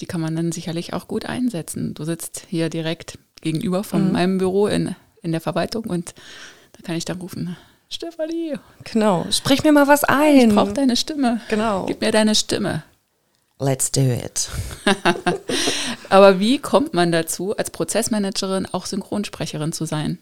Die 0.00 0.06
kann 0.06 0.20
man 0.20 0.34
dann 0.34 0.52
sicherlich 0.52 0.94
auch 0.94 1.08
gut 1.08 1.26
einsetzen. 1.26 1.92
Du 1.94 2.04
sitzt 2.04 2.46
hier 2.48 2.70
direkt 2.70 3.18
gegenüber 3.42 3.84
von 3.84 4.12
meinem 4.12 4.38
Büro 4.38 4.66
in, 4.66 4.94
in 5.22 5.32
der 5.32 5.40
Verwaltung 5.40 5.84
und 5.84 6.14
da 6.72 6.82
kann 6.82 6.96
ich 6.96 7.04
dann 7.04 7.20
rufen, 7.20 7.56
Stefanie, 7.88 8.54
Genau. 8.84 9.26
Sprich 9.30 9.64
mir 9.64 9.72
mal 9.72 9.88
was 9.88 10.04
ein. 10.04 10.50
ich 10.50 10.54
brauche 10.54 10.72
deine 10.72 10.96
Stimme. 10.96 11.40
Genau. 11.48 11.86
Gib 11.86 12.00
mir 12.00 12.12
deine 12.12 12.36
Stimme. 12.36 12.84
Let's 13.58 13.90
do 13.90 14.00
it. 14.00 14.48
Aber 16.08 16.38
wie 16.38 16.58
kommt 16.58 16.94
man 16.94 17.10
dazu, 17.12 17.56
als 17.56 17.70
Prozessmanagerin 17.70 18.66
auch 18.72 18.86
Synchronsprecherin 18.86 19.72
zu 19.72 19.84
sein? 19.84 20.18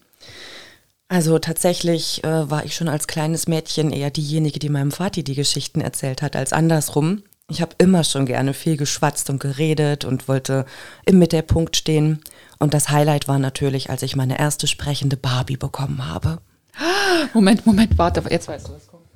Also 1.08 1.38
tatsächlich 1.38 2.24
äh, 2.24 2.50
war 2.50 2.64
ich 2.64 2.74
schon 2.74 2.88
als 2.88 3.06
kleines 3.06 3.48
Mädchen 3.48 3.92
eher 3.92 4.10
diejenige, 4.10 4.58
die 4.58 4.68
meinem 4.68 4.90
Vati 4.90 5.22
die 5.22 5.34
Geschichten 5.34 5.80
erzählt 5.80 6.20
hat, 6.20 6.36
als 6.36 6.52
andersrum. 6.52 7.22
Ich 7.50 7.62
habe 7.62 7.74
immer 7.78 8.04
schon 8.04 8.26
gerne 8.26 8.52
viel 8.52 8.76
geschwatzt 8.76 9.30
und 9.30 9.40
geredet 9.40 10.04
und 10.04 10.28
wollte 10.28 10.66
im 11.06 11.18
Mittelpunkt 11.18 11.78
stehen. 11.78 12.20
Und 12.58 12.74
das 12.74 12.90
Highlight 12.90 13.26
war 13.26 13.38
natürlich, 13.38 13.88
als 13.88 14.02
ich 14.02 14.16
meine 14.16 14.38
erste 14.38 14.66
sprechende 14.66 15.16
Barbie 15.16 15.56
bekommen 15.56 16.06
habe. 16.06 16.40
Moment, 17.32 17.64
Moment, 17.64 17.96
warte, 17.96 18.22
jetzt 18.28 18.48
weißt 18.48 18.68
du, 18.68 18.72
was 18.74 18.86
kommt. 18.86 19.06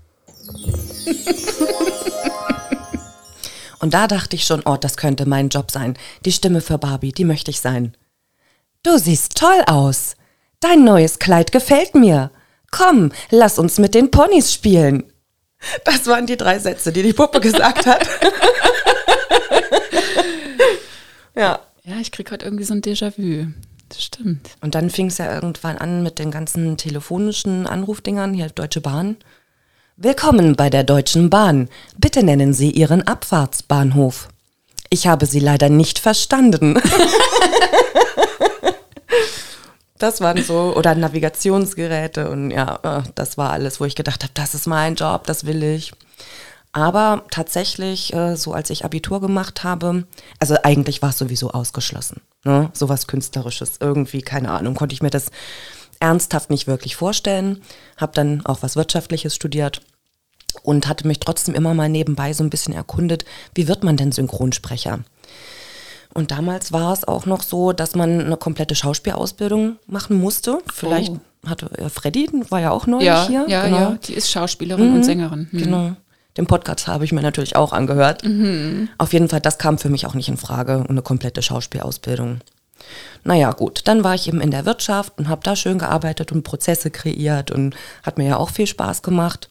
Und 3.80 3.94
da 3.94 4.06
dachte 4.06 4.36
ich 4.36 4.44
schon, 4.44 4.62
oh, 4.64 4.76
das 4.76 4.96
könnte 4.96 5.26
mein 5.26 5.50
Job 5.50 5.70
sein. 5.70 5.98
Die 6.24 6.32
Stimme 6.32 6.60
für 6.60 6.78
Barbie, 6.78 7.12
die 7.12 7.24
möchte 7.24 7.50
ich 7.50 7.60
sein. 7.60 7.94
Du 8.82 8.96
siehst 8.96 9.36
toll 9.36 9.62
aus. 9.66 10.16
Dein 10.60 10.84
neues 10.84 11.18
Kleid 11.18 11.52
gefällt 11.52 11.94
mir. 11.94 12.30
Komm, 12.70 13.12
lass 13.30 13.58
uns 13.58 13.78
mit 13.78 13.94
den 13.94 14.10
Ponys 14.10 14.52
spielen. 14.52 15.11
Das 15.84 16.06
waren 16.06 16.26
die 16.26 16.36
drei 16.36 16.58
Sätze, 16.58 16.92
die 16.92 17.02
die 17.02 17.12
Puppe 17.12 17.40
gesagt 17.40 17.86
hat. 17.86 18.06
ja. 21.34 21.60
Ja, 21.84 21.96
ich 22.00 22.12
krieg 22.12 22.30
heute 22.30 22.44
irgendwie 22.44 22.64
so 22.64 22.74
ein 22.74 22.82
Déjà-vu. 22.82 23.48
Das 23.88 24.02
stimmt. 24.02 24.50
Und 24.60 24.76
dann 24.76 24.88
fing 24.88 25.08
es 25.08 25.18
ja 25.18 25.34
irgendwann 25.34 25.78
an 25.78 26.02
mit 26.04 26.20
den 26.20 26.30
ganzen 26.30 26.76
telefonischen 26.76 27.66
Anrufdingern, 27.66 28.34
hier 28.34 28.48
Deutsche 28.48 28.80
Bahn. 28.80 29.16
Willkommen 29.96 30.54
bei 30.56 30.70
der 30.70 30.84
Deutschen 30.84 31.28
Bahn. 31.28 31.68
Bitte 31.98 32.22
nennen 32.22 32.54
Sie 32.54 32.70
Ihren 32.70 33.06
Abfahrtsbahnhof. 33.06 34.28
Ich 34.90 35.06
habe 35.06 35.26
Sie 35.26 35.40
leider 35.40 35.68
nicht 35.68 35.98
verstanden. 35.98 36.80
das 40.02 40.20
waren 40.20 40.42
so, 40.42 40.74
oder 40.76 40.94
Navigationsgeräte 40.94 42.30
und 42.30 42.50
ja, 42.50 42.78
äh, 42.82 43.02
das 43.14 43.38
war 43.38 43.50
alles, 43.50 43.80
wo 43.80 43.84
ich 43.84 43.94
gedacht 43.94 44.22
habe, 44.22 44.32
das 44.34 44.54
ist 44.54 44.66
mein 44.66 44.94
Job, 44.94 45.26
das 45.26 45.46
will 45.46 45.62
ich. 45.62 45.92
Aber 46.72 47.24
tatsächlich, 47.30 48.14
äh, 48.14 48.34
so 48.36 48.54
als 48.54 48.70
ich 48.70 48.84
Abitur 48.84 49.20
gemacht 49.20 49.62
habe, 49.62 50.04
also 50.38 50.56
eigentlich 50.62 51.02
war 51.02 51.10
es 51.10 51.18
sowieso 51.18 51.50
ausgeschlossen. 51.50 52.22
Ne? 52.44 52.70
Sowas 52.72 53.06
Künstlerisches, 53.06 53.74
irgendwie, 53.80 54.22
keine 54.22 54.50
Ahnung, 54.50 54.74
konnte 54.74 54.94
ich 54.94 55.02
mir 55.02 55.10
das 55.10 55.30
ernsthaft 56.00 56.50
nicht 56.50 56.66
wirklich 56.66 56.96
vorstellen. 56.96 57.62
Habe 57.98 58.12
dann 58.14 58.44
auch 58.46 58.62
was 58.62 58.74
Wirtschaftliches 58.74 59.34
studiert 59.34 59.82
und 60.62 60.88
hatte 60.88 61.06
mich 61.06 61.20
trotzdem 61.20 61.54
immer 61.54 61.74
mal 61.74 61.88
nebenbei 61.88 62.32
so 62.32 62.42
ein 62.42 62.50
bisschen 62.50 62.74
erkundet, 62.74 63.24
wie 63.54 63.68
wird 63.68 63.84
man 63.84 63.96
denn 63.96 64.12
Synchronsprecher? 64.12 65.00
Und 66.14 66.30
damals 66.30 66.72
war 66.72 66.92
es 66.92 67.06
auch 67.06 67.26
noch 67.26 67.42
so, 67.42 67.72
dass 67.72 67.94
man 67.94 68.20
eine 68.20 68.36
komplette 68.36 68.74
Schauspielausbildung 68.74 69.76
machen 69.86 70.16
musste. 70.18 70.58
Vielleicht 70.72 71.12
Oh. 71.12 71.48
hatte 71.48 71.66
äh, 71.78 71.88
Freddy, 71.88 72.28
war 72.50 72.60
ja 72.60 72.70
auch 72.70 72.86
neulich 72.86 73.06
Ja, 73.06 73.26
hier. 73.26 73.44
ja, 73.48 73.64
genau. 73.64 73.78
ja. 73.78 73.98
Die 74.06 74.14
ist 74.14 74.30
Schauspielerin 74.30 74.94
und 74.94 75.04
Sängerin. 75.04 75.48
Hm. 75.50 75.58
Genau. 75.62 75.92
Den 76.36 76.46
Podcast 76.46 76.86
habe 76.86 77.04
ich 77.04 77.12
mir 77.12 77.20
natürlich 77.22 77.56
auch 77.56 77.72
angehört. 77.74 78.22
Auf 78.98 79.12
jeden 79.12 79.28
Fall, 79.28 79.40
das 79.40 79.58
kam 79.58 79.76
für 79.76 79.90
mich 79.90 80.06
auch 80.06 80.14
nicht 80.14 80.28
in 80.30 80.38
Frage, 80.38 80.84
eine 80.88 81.02
komplette 81.02 81.42
Schauspielausbildung. 81.42 82.40
Naja, 83.24 83.52
gut, 83.52 83.82
dann 83.84 84.02
war 84.02 84.14
ich 84.14 84.28
eben 84.28 84.40
in 84.40 84.50
der 84.50 84.64
Wirtschaft 84.64 85.12
und 85.18 85.28
habe 85.28 85.42
da 85.44 85.54
schön 85.56 85.78
gearbeitet 85.78 86.32
und 86.32 86.42
Prozesse 86.42 86.90
kreiert 86.90 87.50
und 87.50 87.74
hat 88.02 88.18
mir 88.18 88.26
ja 88.28 88.36
auch 88.38 88.50
viel 88.50 88.66
Spaß 88.66 89.02
gemacht. 89.02 89.48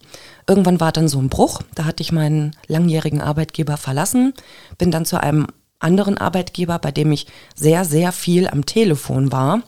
Irgendwann 0.47 0.79
war 0.79 0.91
dann 0.91 1.07
so 1.07 1.19
ein 1.19 1.29
Bruch, 1.29 1.61
da 1.75 1.85
hatte 1.85 2.01
ich 2.01 2.11
meinen 2.11 2.55
langjährigen 2.67 3.21
Arbeitgeber 3.21 3.77
verlassen, 3.77 4.33
bin 4.77 4.91
dann 4.91 5.05
zu 5.05 5.21
einem 5.21 5.47
anderen 5.81 6.17
Arbeitgeber, 6.17 6.79
bei 6.79 6.91
dem 6.91 7.11
ich 7.11 7.27
sehr, 7.55 7.85
sehr 7.85 8.11
viel 8.11 8.47
am 8.47 8.65
Telefon 8.65 9.31
war. 9.31 9.61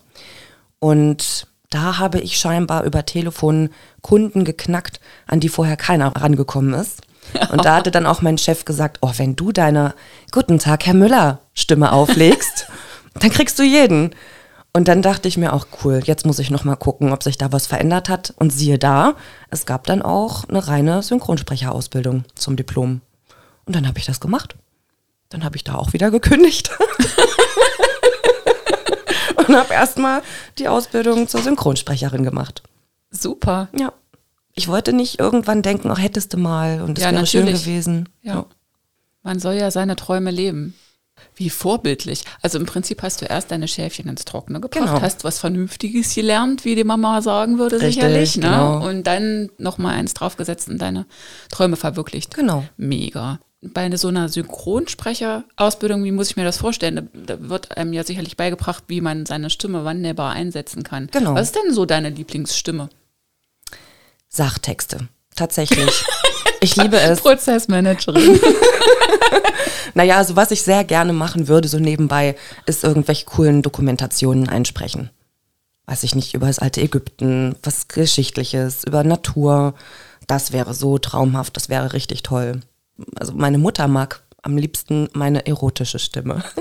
Und 0.79 1.47
da 1.69 1.97
habe 1.97 2.19
ich 2.19 2.37
scheinbar 2.37 2.83
über 2.83 3.05
Telefon 3.05 3.69
Kunden 4.01 4.45
geknackt, 4.45 4.99
an 5.27 5.39
die 5.39 5.49
vorher 5.49 5.77
keiner 5.77 6.15
rangekommen 6.15 6.73
ist. 6.73 7.01
Und 7.51 7.65
da 7.65 7.75
hatte 7.77 7.89
dann 7.89 8.05
auch 8.05 8.21
mein 8.21 8.37
Chef 8.37 8.65
gesagt, 8.65 8.99
oh, 9.01 9.11
wenn 9.17 9.35
du 9.35 9.51
deine 9.51 9.95
Guten 10.31 10.59
Tag, 10.59 10.85
Herr 10.85 10.93
Müller 10.93 11.39
Stimme 11.53 11.91
auflegst, 11.91 12.67
dann 13.19 13.31
kriegst 13.31 13.57
du 13.57 13.63
jeden. 13.63 14.13
Und 14.73 14.87
dann 14.87 15.01
dachte 15.01 15.27
ich 15.27 15.37
mir 15.37 15.53
auch, 15.53 15.67
cool, 15.83 16.01
jetzt 16.03 16.25
muss 16.25 16.39
ich 16.39 16.49
noch 16.49 16.63
mal 16.63 16.75
gucken, 16.75 17.13
ob 17.13 17.23
sich 17.23 17.37
da 17.37 17.51
was 17.51 17.67
verändert 17.67 18.09
hat. 18.09 18.33
Und 18.37 18.51
siehe 18.51 18.79
da, 18.79 19.15
es 19.49 19.65
gab 19.65 19.85
dann 19.85 20.01
auch 20.01 20.45
eine 20.49 20.67
reine 20.67 21.01
Synchronsprecherausbildung 21.03 22.25
zum 22.35 22.55
Diplom. 22.55 23.01
Und 23.65 23.75
dann 23.75 23.87
habe 23.87 23.99
ich 23.99 24.05
das 24.05 24.19
gemacht. 24.19 24.55
Dann 25.33 25.43
habe 25.43 25.55
ich 25.55 25.63
da 25.63 25.73
auch 25.73 25.93
wieder 25.93 26.11
gekündigt. 26.11 26.69
und 29.35 29.55
habe 29.55 29.73
erstmal 29.73 30.21
die 30.59 30.67
Ausbildung 30.67 31.27
zur 31.27 31.41
Synchronsprecherin 31.41 32.23
gemacht. 32.23 32.61
Super. 33.09 33.67
Ja. 33.75 33.93
Ich 34.53 34.67
wollte 34.67 34.93
nicht 34.93 35.19
irgendwann 35.19 35.63
denken, 35.63 35.89
ach, 35.89 35.97
hättest 35.99 36.33
du 36.33 36.37
mal 36.37 36.81
und 36.83 36.99
das 36.99 37.05
Ja, 37.05 37.11
wäre 37.11 37.25
schön 37.25 37.41
natürlich. 37.45 37.63
gewesen. 37.63 38.09
Ja. 38.21 38.45
Man 39.23 39.39
soll 39.39 39.55
ja 39.55 39.71
seine 39.71 39.95
Träume 39.95 40.29
leben. 40.29 40.75
Wie 41.35 41.49
vorbildlich. 41.49 42.25
Also 42.43 42.59
im 42.59 42.67
Prinzip 42.67 43.01
hast 43.01 43.21
du 43.21 43.25
erst 43.25 43.49
deine 43.49 43.67
Schäfchen 43.67 44.07
ins 44.07 44.25
Trockene 44.25 44.59
gebracht, 44.61 44.85
Genau. 44.85 45.01
hast 45.01 45.23
was 45.23 45.39
Vernünftiges 45.39 46.13
gelernt, 46.13 46.63
wie 46.63 46.75
die 46.75 46.83
Mama 46.83 47.23
sagen 47.23 47.57
würde, 47.57 47.77
Richtig, 47.77 47.95
sicherlich. 47.95 48.35
Ne? 48.37 48.43
genau. 48.43 48.87
Und 48.87 49.07
dann 49.07 49.49
nochmal 49.57 49.95
eins 49.95 50.13
draufgesetzt 50.13 50.69
und 50.69 50.77
deine 50.79 51.07
Träume 51.49 51.75
verwirklicht. 51.75 52.35
Genau. 52.35 52.65
Mega. 52.77 53.39
Bei 53.73 53.95
so 53.95 54.09
einer 54.09 54.29
Synchronsprecherausbildung, 54.29 56.03
wie 56.03 56.11
muss 56.11 56.31
ich 56.31 56.35
mir 56.35 56.43
das 56.43 56.57
vorstellen? 56.57 57.09
Da, 57.13 57.37
wird 57.39 57.77
einem 57.77 57.93
ja 57.93 58.03
sicherlich 58.03 58.35
beigebracht, 58.35 58.83
wie 58.87 59.01
man 59.01 59.25
seine 59.25 59.49
Stimme 59.49 59.85
wunderbar 59.85 60.33
einsetzen 60.33 60.83
kann. 60.83 61.07
Genau. 61.11 61.35
Was 61.35 61.47
ist 61.47 61.55
denn 61.55 61.73
so 61.73 61.85
deine 61.85 62.09
Lieblingsstimme? 62.09 62.89
Sachtexte. 64.27 65.07
Tatsächlich. 65.35 66.03
Ich 66.59 66.75
liebe 66.75 66.99
es. 66.99 67.21
Prozessmanagerin. 67.21 68.39
Naja, 69.93 70.17
also 70.17 70.35
was 70.35 70.51
ich 70.51 70.63
sehr 70.63 70.83
gerne 70.83 71.13
machen 71.13 71.47
würde, 71.47 71.67
so 71.67 71.79
nebenbei, 71.79 72.35
ist 72.65 72.83
irgendwelche 72.83 73.25
coolen 73.25 73.61
Dokumentationen 73.61 74.49
einsprechen. 74.49 75.09
Weiß 75.85 76.03
ich 76.03 76.15
nicht, 76.15 76.33
über 76.33 76.47
das 76.47 76.59
alte 76.59 76.81
Ägypten, 76.81 77.55
was 77.61 77.87
Geschichtliches, 77.87 78.83
über 78.85 79.03
Natur. 79.03 79.75
Das 80.27 80.51
wäre 80.51 80.73
so 80.73 80.97
traumhaft, 80.97 81.55
das 81.57 81.69
wäre 81.69 81.93
richtig 81.93 82.23
toll. 82.23 82.61
Also 83.15 83.33
meine 83.33 83.57
Mutter 83.57 83.87
mag 83.87 84.23
am 84.41 84.57
liebsten 84.57 85.07
meine 85.13 85.45
erotische 85.47 85.99
Stimme. 85.99 86.43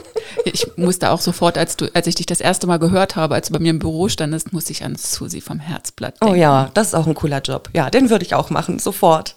Ich 0.45 0.67
musste 0.77 1.11
auch 1.11 1.21
sofort, 1.21 1.59
als 1.59 1.77
du, 1.77 1.95
als 1.95 2.07
ich 2.07 2.15
dich 2.15 2.25
das 2.25 2.41
erste 2.41 2.67
Mal 2.67 2.79
gehört 2.79 3.17
habe, 3.17 3.35
als 3.35 3.49
du 3.49 3.53
bei 3.53 3.59
mir 3.59 3.69
im 3.69 3.79
Büro 3.79 4.09
standest, 4.09 4.53
musste 4.53 4.73
ich 4.73 4.83
an 4.83 4.97
Susi 4.97 5.43
vom 5.43 5.61
Herzblatt 5.61 6.21
denken. 6.23 6.35
Oh 6.35 6.37
ja, 6.37 6.71
das 6.73 6.89
ist 6.89 6.95
auch 6.95 7.07
ein 7.07 7.15
cooler 7.15 7.43
Job. 7.43 7.69
Ja, 7.75 7.91
den 7.91 8.09
würde 8.09 8.25
ich 8.25 8.35
auch 8.35 8.49
machen, 8.49 8.79
sofort. 8.79 9.37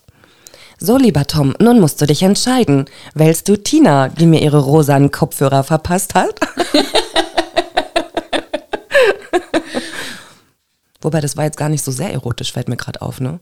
So, 0.80 0.98
lieber 0.98 1.28
Tom, 1.28 1.54
nun 1.60 1.80
musst 1.82 2.02
du 2.02 2.06
dich 2.06 2.24
entscheiden. 2.24 2.86
Wählst 3.14 3.50
du 3.50 3.58
Tina, 3.58 4.08
die 4.10 4.26
mir 4.26 4.42
ihre 4.42 4.60
rosanen 4.60 5.12
Kopfhörer 5.12 5.64
verpasst 5.64 6.16
hat? 6.16 6.40
Wobei, 11.02 11.22
das 11.22 11.38
war 11.38 11.44
jetzt 11.44 11.58
gar 11.58 11.70
nicht 11.70 11.84
so 11.84 11.92
sehr 11.92 12.12
erotisch, 12.12 12.52
fällt 12.52 12.70
mir 12.70 12.78
gerade 12.78 13.02
auf, 13.02 13.20
ne? 13.22 13.40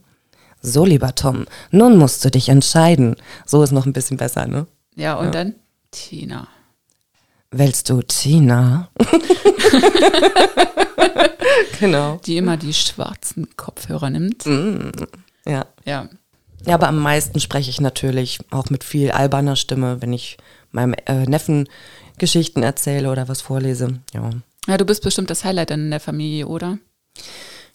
So, 0.66 0.86
lieber 0.86 1.14
Tom, 1.14 1.44
nun 1.70 1.98
musst 1.98 2.24
du 2.24 2.30
dich 2.30 2.48
entscheiden. 2.48 3.16
So 3.44 3.62
ist 3.62 3.72
noch 3.72 3.84
ein 3.84 3.92
bisschen 3.92 4.16
besser, 4.16 4.46
ne? 4.46 4.66
Ja, 4.96 5.16
und 5.16 5.34
dann 5.34 5.56
Tina. 5.90 6.48
Wählst 7.50 7.90
du 7.90 8.00
Tina? 8.00 8.88
genau. 11.80 12.18
Die 12.24 12.38
immer 12.38 12.56
die 12.56 12.72
schwarzen 12.72 13.54
Kopfhörer 13.58 14.08
nimmt. 14.08 14.46
Ja. 15.44 15.66
Ja. 15.84 16.08
Ja, 16.64 16.74
aber 16.74 16.88
am 16.88 16.98
meisten 16.98 17.40
spreche 17.40 17.68
ich 17.68 17.82
natürlich 17.82 18.38
auch 18.50 18.70
mit 18.70 18.84
viel 18.84 19.10
alberner 19.10 19.56
Stimme, 19.56 20.00
wenn 20.00 20.14
ich 20.14 20.38
meinem 20.72 20.94
äh, 21.04 21.26
Neffen 21.26 21.68
Geschichten 22.16 22.62
erzähle 22.62 23.10
oder 23.10 23.28
was 23.28 23.42
vorlese. 23.42 24.00
Ja. 24.14 24.30
Ja, 24.66 24.78
du 24.78 24.86
bist 24.86 25.02
bestimmt 25.02 25.28
das 25.28 25.44
Highlight 25.44 25.72
in 25.72 25.90
der 25.90 26.00
Familie, 26.00 26.46
oder? 26.46 26.78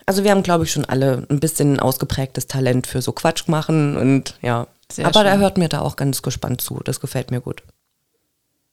Also 0.10 0.24
wir 0.24 0.32
haben, 0.32 0.42
glaube 0.42 0.64
ich, 0.64 0.72
schon 0.72 0.86
alle 0.86 1.28
ein 1.30 1.40
bisschen 1.40 1.80
ausgeprägtes 1.80 2.48
Talent 2.48 2.88
für 2.88 3.00
so 3.00 3.12
Quatsch 3.12 3.48
machen 3.48 3.96
und 3.96 4.40
ja. 4.42 4.66
Sehr 4.92 5.06
aber 5.06 5.24
er 5.24 5.34
schön. 5.34 5.42
hört 5.42 5.60
mir 5.60 5.70
da 5.70 5.82
auch 5.82 5.98
ganz 5.98 6.24
gespannt 6.24 6.62
zu. 6.62 6.80
Das 6.84 7.00
gefällt 7.00 7.30
mir 7.30 7.42
gut. 7.42 7.62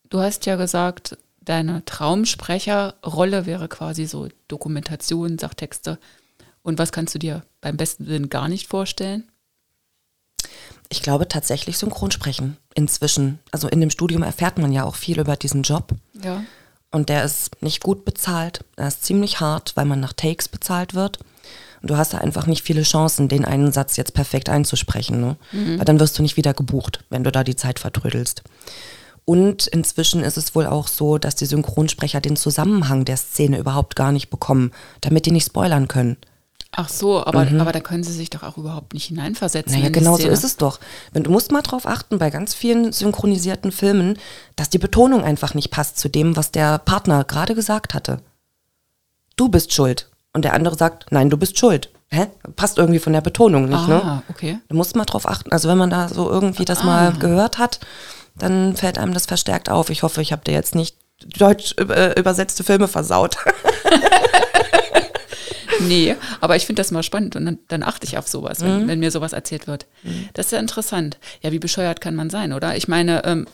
Du 0.09 0.21
hast 0.21 0.47
ja 0.47 0.57
gesagt, 0.57 1.19
deine 1.43 1.85
Traumsprecherrolle 1.85 3.45
wäre 3.45 3.69
quasi 3.69 4.07
so 4.07 4.28
Dokumentation, 4.49 5.37
Sachtexte. 5.37 5.99
Und 6.62 6.78
was 6.78 6.90
kannst 6.90 7.14
du 7.14 7.19
dir 7.19 7.43
beim 7.61 7.76
besten 7.76 8.07
Willen 8.07 8.31
gar 8.31 8.49
nicht 8.49 8.66
vorstellen? 8.66 9.31
Ich 10.88 11.02
glaube 11.02 11.28
tatsächlich 11.28 11.76
Synchronsprechen 11.76 12.57
inzwischen. 12.75 13.40
Also 13.52 13.69
in 13.69 13.83
dem 13.83 13.90
Studium 13.90 14.23
erfährt 14.23 14.57
man 14.57 14.73
ja 14.73 14.85
auch 14.85 14.95
viel 14.95 15.21
über 15.21 15.37
diesen 15.37 15.64
Job. 15.64 15.90
Ja. 16.14 16.43
Und 16.90 17.09
der 17.09 17.25
ist 17.25 17.62
nicht 17.62 17.83
gut 17.83 18.05
bezahlt. 18.05 18.64
Er 18.76 18.88
ist 18.88 19.05
ziemlich 19.05 19.40
hart, 19.40 19.73
weil 19.75 19.85
man 19.85 20.00
nach 20.00 20.12
Takes 20.12 20.49
bezahlt 20.49 20.95
wird. 20.95 21.19
Und 21.83 21.90
du 21.90 21.97
hast 21.97 22.14
da 22.14 22.19
einfach 22.19 22.47
nicht 22.47 22.62
viele 22.62 22.83
Chancen, 22.83 23.28
den 23.28 23.45
einen 23.45 23.73
Satz 23.73 23.97
jetzt 23.97 24.14
perfekt 24.14 24.49
einzusprechen. 24.49 25.21
Ne? 25.21 25.37
Weil 25.78 25.85
dann 25.85 26.00
wirst 26.00 26.19
du 26.19 26.23
nicht 26.23 26.37
wieder 26.37 26.55
gebucht, 26.55 27.05
wenn 27.11 27.25
du 27.25 27.33
da 27.33 27.45
die 27.45 27.57
Zeit 27.57 27.78
vertrödelst. 27.78 28.43
Und 29.25 29.66
inzwischen 29.66 30.23
ist 30.23 30.37
es 30.37 30.55
wohl 30.55 30.66
auch 30.66 30.87
so, 30.87 31.19
dass 31.19 31.35
die 31.35 31.47
Synchronsprecher 31.47 32.21
den 32.21 32.37
Zusammenhang 32.37 33.05
der 33.05 33.16
Szene 33.16 33.59
überhaupt 33.59 33.97
gar 33.97 34.12
nicht 34.12 34.31
bekommen, 34.31 34.71
damit 35.00 35.26
die 35.26 35.33
nicht 35.33 35.47
spoilern 35.47 35.88
können. 35.88 36.16
Ach 36.78 36.90
so, 36.90 37.25
aber, 37.25 37.49
aber 37.59 37.73
da 37.73 37.80
können 37.80 38.04
sie 38.04 38.12
sich 38.12 38.28
doch 38.28 38.42
auch 38.42 38.59
überhaupt 38.59 38.92
nicht 38.92 39.06
hineinversetzen. 39.06 39.78
Naja, 39.78 39.88
genau 39.88 40.18
so 40.18 40.28
ist 40.28 40.45
es 40.45 40.59
doch. 40.59 40.78
Wenn, 41.12 41.23
du 41.23 41.30
musst 41.30 41.50
mal 41.50 41.62
drauf 41.62 41.87
achten, 41.87 42.18
bei 42.18 42.28
ganz 42.28 42.52
vielen 42.52 42.92
synchronisierten 42.92 43.73
Filmen, 43.73 44.18
dass 44.56 44.68
die 44.68 44.78
Betonung 44.78 45.25
einfach 45.25 45.54
nicht 45.54 45.71
passt 45.71 45.99
zu 45.99 46.11
dem, 46.11 46.37
was 46.37 46.50
der 46.50 46.78
Partner 46.78 47.25
gerade 47.25 47.54
gesagt 47.54 47.95
hatte. 47.95 48.21
Du 49.37 49.49
bist 49.49 49.73
schuld. 49.73 50.11
Und 50.35 50.45
der 50.45 50.52
andere 50.52 50.76
sagt, 50.76 51.06
nein, 51.11 51.30
du 51.30 51.38
bist 51.38 51.59
schuld. 51.59 51.90
Hä? 52.09 52.26
Passt 52.56 52.76
irgendwie 52.76 52.99
von 52.99 53.14
der 53.14 53.23
Betonung 53.23 53.71
nicht, 53.71 53.88
ne? 53.88 54.02
Ah, 54.04 54.23
okay. 54.28 54.59
Du 54.68 54.76
musst 54.76 54.97
mal 54.97 55.06
drauf 55.06 55.26
achten. 55.26 55.52
Also 55.52 55.71
wenn 55.71 55.78
man 55.78 55.88
da 55.88 56.09
so 56.09 56.30
irgendwie 56.30 56.66
das 56.66 56.85
mal 56.85 57.14
gehört 57.14 57.56
hat, 57.56 57.80
dann 58.38 58.76
fällt 58.76 58.99
einem 58.99 59.14
das 59.14 59.25
verstärkt 59.25 59.71
auf. 59.71 59.88
Ich 59.88 60.02
hoffe, 60.02 60.21
ich 60.21 60.30
habe 60.30 60.45
dir 60.45 60.52
jetzt 60.52 60.75
nicht 60.75 60.99
deutsch 61.38 61.75
äh, 61.78 62.18
übersetzte 62.21 62.64
Filme 62.64 62.87
versaut. 62.87 63.38
Nee, 65.88 66.16
aber 66.40 66.56
ich 66.56 66.66
finde 66.66 66.80
das 66.80 66.90
mal 66.90 67.02
spannend 67.02 67.37
und 67.37 67.45
dann, 67.47 67.59
dann 67.68 67.83
achte 67.83 68.06
ich 68.06 68.18
auf 68.18 68.28
sowas, 68.28 68.61
wenn, 68.61 68.83
Mhm. 68.85 68.88
wenn 68.88 68.99
mir 69.00 69.11
sowas 69.11 69.33
erzählt 69.33 69.66
wird. 69.66 69.87
Das 70.35 70.47
ist 70.47 70.52
ja 70.52 70.59
interessant. 70.59 71.18
Ja, 71.42 71.52
wie 71.52 71.59
bescheuert 71.59 72.00
kann 72.00 72.14
man 72.14 72.30
sein, 72.30 72.52
oder? 72.52 72.76
Ich 72.76 72.88
meine, 72.88 73.25
ähm, 73.25 73.47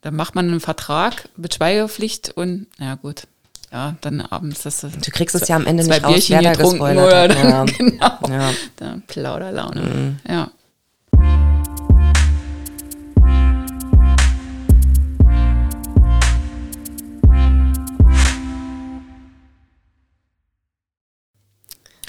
da 0.00 0.10
macht 0.10 0.34
man 0.34 0.48
einen 0.48 0.60
Vertrag 0.60 1.28
mit 1.36 1.54
Schweigepflicht 1.54 2.30
und, 2.36 2.66
na 2.78 2.94
gut, 2.96 3.22
ja, 3.72 3.96
dann 4.00 4.20
abends 4.22 4.62
das. 4.62 4.80
Du 4.80 5.10
kriegst 5.10 5.34
es 5.34 5.46
ja 5.48 5.56
am 5.56 5.66
Ende 5.66 5.82
zwei 5.84 5.96
nicht 5.96 6.04
raus, 6.04 6.12
Bierchen 6.14 6.40
wer 6.44 6.52
da 6.54 6.62
gespoilert 6.62 7.36
hat. 7.36 7.44
Ja. 7.44 7.64
genau. 7.78 8.18
Ja. 8.80 8.96
Plauderlaune. 9.06 9.80
Mhm. 9.82 10.16
Ja. 10.28 10.50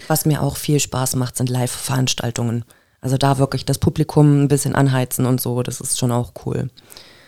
Was 0.09 0.25
mir 0.25 0.41
auch 0.41 0.57
viel 0.57 0.79
Spaß 0.79 1.15
macht, 1.17 1.37
sind 1.37 1.49
Live-Veranstaltungen. 1.49 2.65
Also 2.99 3.17
da 3.17 3.37
wirklich 3.37 3.63
das 3.63 3.77
Publikum 3.77 4.43
ein 4.43 4.47
bisschen 4.47 4.73
anheizen 4.73 5.27
und 5.27 5.39
so, 5.39 5.61
das 5.61 5.79
ist 5.79 5.99
schon 5.99 6.11
auch 6.11 6.33
cool. 6.45 6.69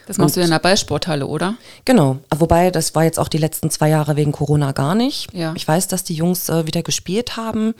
Das 0.08 0.18
machst 0.18 0.36
du 0.36 0.40
ja 0.40 0.46
in 0.46 0.52
der 0.52 0.60
Ballsporthalle, 0.60 1.28
oder? 1.28 1.54
Genau, 1.86 2.18
wobei 2.36 2.72
das 2.72 2.96
war 2.96 3.04
jetzt 3.04 3.20
auch 3.20 3.28
die 3.28 3.38
letzten 3.38 3.70
zwei 3.70 3.88
Jahre 3.88 4.16
wegen 4.16 4.32
Corona 4.32 4.72
gar 4.72 4.96
nicht. 4.96 5.32
Ja. 5.32 5.54
Ich 5.56 5.66
weiß, 5.66 5.88
dass 5.90 6.04
die 6.04 6.16
Jungs 6.16 6.50
äh, 6.50 6.66
wieder 6.66 6.82
gespielt 6.82 7.38
haben, 7.38 7.76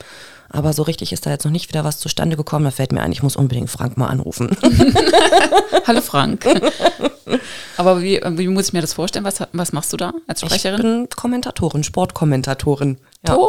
aber 0.48 0.72
so 0.72 0.84
richtig 0.84 1.12
ist 1.12 1.26
da 1.26 1.30
jetzt 1.30 1.44
noch 1.44 1.50
nicht 1.50 1.68
wieder 1.68 1.82
was 1.82 1.98
zustande 1.98 2.36
gekommen. 2.36 2.64
Da 2.64 2.70
fällt 2.70 2.92
mir 2.92 3.02
ein, 3.02 3.10
ich 3.10 3.24
muss 3.24 3.34
unbedingt 3.34 3.70
Frank 3.70 3.96
mal 3.96 4.06
anrufen. 4.06 4.56
Hallo 5.86 6.00
Frank. 6.00 6.46
Aber 7.76 8.00
wie, 8.00 8.20
wie 8.24 8.48
muss 8.48 8.68
ich 8.68 8.72
mir 8.72 8.82
das 8.82 8.92
vorstellen? 8.94 9.24
Was, 9.24 9.42
was 9.52 9.72
machst 9.72 9.92
du 9.92 9.96
da 9.96 10.12
als 10.28 10.42
Ich 10.42 10.48
Sprecherin? 10.48 10.80
bin 10.80 11.08
Kommentatorin, 11.10 11.82
Sportkommentatorin. 11.82 12.98
Ja. 13.26 13.36
Oh, 13.36 13.48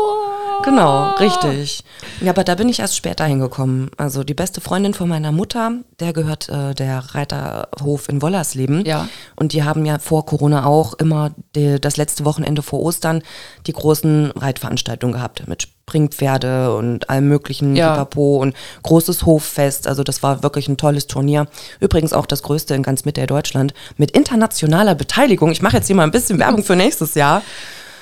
Genau, 0.63 1.11
richtig. 1.15 1.83
Ja, 2.21 2.31
aber 2.31 2.43
da 2.43 2.55
bin 2.55 2.69
ich 2.69 2.79
erst 2.79 2.95
später 2.95 3.25
hingekommen. 3.25 3.91
Also 3.97 4.23
die 4.23 4.33
beste 4.33 4.61
Freundin 4.61 4.93
von 4.93 5.09
meiner 5.09 5.31
Mutter, 5.31 5.71
der 5.99 6.13
gehört 6.13 6.49
äh, 6.49 6.73
der 6.73 6.99
Reiterhof 7.13 8.09
in 8.09 8.21
Wollersleben. 8.21 8.85
Ja. 8.85 9.07
Und 9.35 9.53
die 9.53 9.63
haben 9.63 9.85
ja 9.85 9.99
vor 9.99 10.25
Corona 10.25 10.65
auch 10.65 10.93
immer 10.93 11.31
die, 11.55 11.79
das 11.79 11.97
letzte 11.97 12.25
Wochenende 12.25 12.61
vor 12.61 12.79
Ostern 12.81 13.23
die 13.67 13.73
großen 13.73 14.31
Reitveranstaltungen 14.31 15.13
gehabt 15.15 15.47
mit 15.47 15.63
Springpferde 15.63 16.73
und 16.75 17.09
allem 17.09 17.27
möglichen 17.27 17.75
Ja. 17.75 17.91
Pipapo 17.91 18.37
und 18.37 18.55
großes 18.83 19.25
Hoffest. 19.25 19.87
Also 19.87 20.03
das 20.03 20.23
war 20.23 20.43
wirklich 20.43 20.67
ein 20.69 20.77
tolles 20.77 21.07
Turnier. 21.07 21.47
Übrigens 21.79 22.13
auch 22.13 22.25
das 22.25 22.41
größte 22.43 22.73
in 22.73 22.83
ganz 22.83 23.05
Mitteldeutschland 23.05 23.73
mit 23.97 24.11
internationaler 24.11 24.95
Beteiligung. 24.95 25.51
Ich 25.51 25.61
mache 25.61 25.77
jetzt 25.77 25.87
hier 25.87 25.95
mal 25.95 26.03
ein 26.03 26.11
bisschen 26.11 26.39
Werbung 26.39 26.63
für 26.63 26.75
nächstes 26.75 27.15
Jahr. 27.15 27.41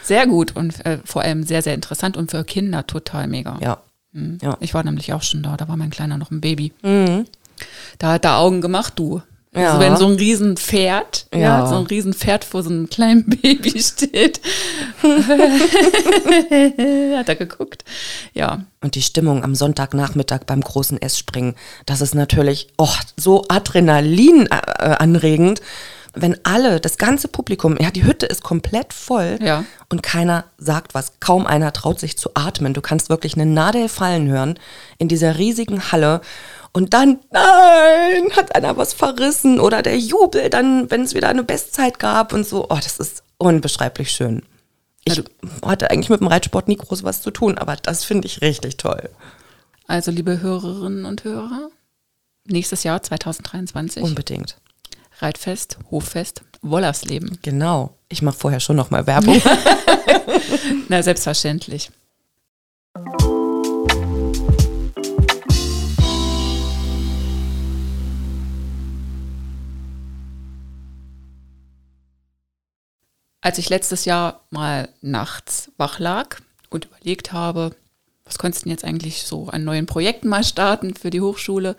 Sehr 0.04 0.28
gut 0.28 0.56
und 0.56 0.86
äh, 0.86 1.00
vor 1.06 1.22
allem 1.22 1.44
sehr, 1.44 1.62
sehr 1.62 1.74
interessant 1.74 2.18
und 2.18 2.32
für 2.32 2.44
Kinder 2.44 2.86
total 2.88 3.28
mega. 3.28 3.58
Ja. 3.62 3.78
Mhm. 4.12 4.40
Ja. 4.42 4.58
Ich 4.60 4.74
war 4.74 4.84
nämlich 4.84 5.14
auch 5.14 5.24
schon 5.24 5.44
da, 5.44 5.58
da 5.58 5.68
war 5.68 5.78
mein 5.78 5.90
Kleiner 5.90 6.18
noch 6.18 6.32
ein 6.32 6.42
Baby. 6.42 6.74
Da 8.00 8.14
hat 8.14 8.26
er 8.26 8.38
Augen 8.38 8.62
gemacht, 8.62 8.94
du. 8.96 9.22
Ja. 9.54 9.74
Also 9.74 9.80
wenn 9.82 9.98
so 9.98 10.08
ein 10.08 10.16
Riesenpferd, 10.16 11.28
ja. 11.34 11.40
Ja. 11.40 11.68
so 11.68 11.76
ein 11.76 11.86
Riesenpferd 11.86 12.46
vor 12.46 12.64
so 12.64 12.70
einem 12.70 12.90
kleinen 12.90 13.26
Baby 13.42 13.82
steht, 13.82 14.40
hat 17.18 17.28
er 17.28 17.36
geguckt. 17.36 17.84
Ja, 18.34 18.64
Und 18.80 18.96
die 18.96 19.02
Stimmung 19.02 19.44
am 19.44 19.54
Sonntagnachmittag 19.54 20.46
beim 20.46 20.62
großen 20.62 21.02
Essspringen, 21.02 21.56
das 21.86 22.00
ist 22.00 22.16
natürlich 22.16 22.70
oh, 22.78 22.88
so 23.18 23.44
Adrenalin 23.50 24.48
äh, 24.48 24.96
anregend, 25.00 25.62
wenn 26.14 26.38
alle, 26.44 26.80
das 26.82 26.98
ganze 26.98 27.28
Publikum, 27.30 27.78
ja, 27.80 27.90
die 27.92 28.04
Hütte 28.04 28.26
ist 28.26 28.44
komplett 28.44 28.94
voll 28.94 29.38
Ja. 29.42 29.64
und 29.90 30.04
keiner 30.04 30.46
sagt 30.58 30.94
was. 30.94 31.14
Kaum 31.20 31.48
einer 31.48 31.72
traut 31.74 32.00
sich 32.00 32.18
zu 32.18 32.32
atmen. 32.34 32.74
Du 32.74 32.82
kannst 32.82 33.10
wirklich 33.10 33.36
eine 33.36 33.46
Nadel 33.46 33.88
fallen 33.88 34.28
hören 34.28 34.60
in 34.98 35.08
dieser 35.08 35.38
riesigen 35.38 35.92
Halle. 35.92 36.22
Und 36.74 36.94
dann, 36.94 37.20
nein, 37.32 38.32
hat 38.36 38.56
einer 38.56 38.78
was 38.78 38.94
verrissen 38.94 39.60
oder 39.60 39.82
der 39.82 39.98
Jubel, 39.98 40.50
dann, 40.50 40.90
wenn 40.92 41.02
es 41.02 41.14
wieder 41.14 41.30
eine 41.30 41.44
Bestzeit 41.44 42.00
gab 42.00 42.34
und 42.34 42.46
so. 42.46 42.66
Oh, 42.70 42.76
das 42.82 42.98
ist 42.98 43.24
unbeschreiblich 43.38 44.12
schön. 44.12 44.44
Ich 45.04 45.22
hatte 45.66 45.90
eigentlich 45.92 46.10
mit 46.10 46.20
dem 46.20 46.28
Reitsport 46.28 46.68
nie 46.68 46.78
groß 46.78 47.04
was 47.04 47.22
zu 47.22 47.32
tun, 47.32 47.58
aber 47.58 47.76
das 47.76 48.04
finde 48.04 48.28
ich 48.28 48.42
richtig 48.42 48.78
toll. 48.78 49.10
also 49.88 50.12
liebe 50.12 50.42
Hörerinnen 50.42 51.06
und 51.06 51.24
Hörer, 51.24 51.70
nächstes 52.46 52.84
Jahr 52.84 53.02
2023, 53.02 54.04
Unbedingt. 54.04 54.58
Reitfest, 55.22 55.78
Hoffest, 55.92 56.42
Wollersleben. 56.64 57.38
Genau. 57.44 57.96
Ich 58.10 58.24
mache 58.24 58.38
vorher 58.38 58.60
schon 58.60 58.76
noch 58.76 58.90
mal 58.90 59.06
Werbung. 59.06 59.40
Na, 60.90 61.04
selbstverständlich. 61.04 61.92
Als 73.44 73.58
ich 73.58 73.70
letztes 73.70 74.06
Jahr 74.06 74.42
mal 74.50 74.90
nachts 75.02 75.72
wach 75.78 76.00
lag 76.00 76.38
und 76.70 76.86
überlegt 76.86 77.32
habe, 77.32 77.76
was 78.24 78.40
könntest 78.40 78.64
du 78.64 78.66
denn 78.66 78.72
jetzt 78.72 78.86
eigentlich 78.86 79.24
so 79.24 79.50
an 79.50 79.64
neuen 79.64 79.86
Projekten 79.86 80.30
mal 80.30 80.44
starten 80.44 80.96
für 80.96 81.10
die 81.10 81.22
Hochschule 81.22 81.76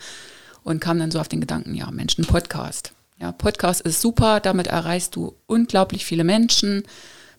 und 0.64 0.80
kam 0.80 0.98
dann 0.98 1.10
so 1.10 1.18
auf 1.18 1.28
den 1.28 1.40
Gedanken, 1.40 1.74
ja, 1.74 1.90
Mensch, 1.90 2.18
ein 2.18 2.24
Podcast. 2.24 2.92
Ja, 3.22 3.30
Podcast 3.30 3.82
ist 3.82 4.00
super, 4.00 4.40
damit 4.40 4.66
erreichst 4.66 5.14
du 5.14 5.36
unglaublich 5.46 6.04
viele 6.04 6.24
Menschen, 6.24 6.82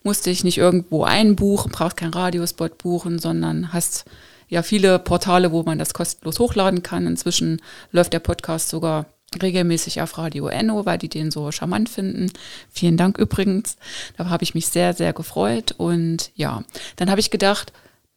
musst 0.01 0.25
dich 0.25 0.45
nicht 0.45 0.57
irgendwo 0.57 1.03
einbuchen, 1.03 1.73
brauchst 1.73 1.97
keinen 1.97 2.13
Radiospot 2.13 2.77
buchen, 2.77 3.19
sondern 3.19 3.73
hast 3.73 4.05
ja 4.47 4.63
viele 4.63 4.97
Portale, 4.97 5.51
wo 5.51 5.63
man 5.63 5.79
das 5.79 5.93
kostenlos 5.93 6.39
hochladen 6.39 6.83
kann. 6.83 7.05
Inzwischen 7.05 7.61
läuft 7.91 8.13
der 8.13 8.19
Podcast 8.19 8.69
sogar 8.69 9.07
regelmäßig 9.41 10.01
auf 10.01 10.17
Radio 10.17 10.47
Enno, 10.47 10.85
weil 10.85 10.99
die 10.99 11.09
den 11.09 11.31
so 11.31 11.51
charmant 11.51 11.89
finden. 11.89 12.31
Vielen 12.71 12.95
Dank 12.95 13.17
übrigens. 13.17 13.75
Da 14.15 14.29
habe 14.29 14.45
ich 14.45 14.55
mich 14.55 14.67
sehr, 14.67 14.93
sehr 14.93 15.11
gefreut. 15.11 15.73
Und 15.77 16.31
ja, 16.35 16.63
dann 16.95 17.09
habe 17.09 17.19
ich 17.19 17.29
gedacht, 17.29 17.73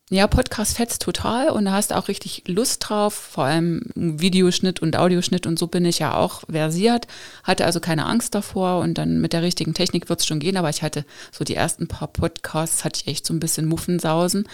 ja, 0.08 0.28
Podcast 0.28 0.76
fetzt 0.76 1.02
total 1.02 1.50
und 1.50 1.64
da 1.64 1.72
hast 1.72 1.92
auch 1.92 2.06
richtig 2.06 2.44
Lust 2.46 2.88
drauf, 2.88 3.12
vor 3.12 3.44
allem 3.44 3.82
Videoschnitt 3.96 4.80
und 4.80 4.96
Audioschnitt 4.96 5.46
und 5.46 5.58
so 5.58 5.66
bin 5.66 5.84
ich 5.84 5.98
ja 5.98 6.14
auch 6.14 6.44
versiert, 6.48 7.08
hatte 7.42 7.64
also 7.64 7.80
keine 7.80 8.06
Angst 8.06 8.32
davor 8.34 8.78
und 8.78 8.98
dann 8.98 9.20
mit 9.20 9.32
der 9.32 9.42
richtigen 9.42 9.74
Technik 9.74 10.08
wird 10.08 10.20
es 10.20 10.26
schon 10.26 10.38
gehen, 10.38 10.56
aber 10.56 10.70
ich 10.70 10.82
hatte 10.82 11.04
so 11.32 11.44
die 11.44 11.56
ersten 11.56 11.88
paar 11.88 12.06
Podcasts, 12.06 12.84
hatte 12.84 13.00
ich 13.02 13.08
echt 13.08 13.26
so 13.26 13.34
ein 13.34 13.40
bisschen 13.40 13.66
Muffensausen, 13.66 14.48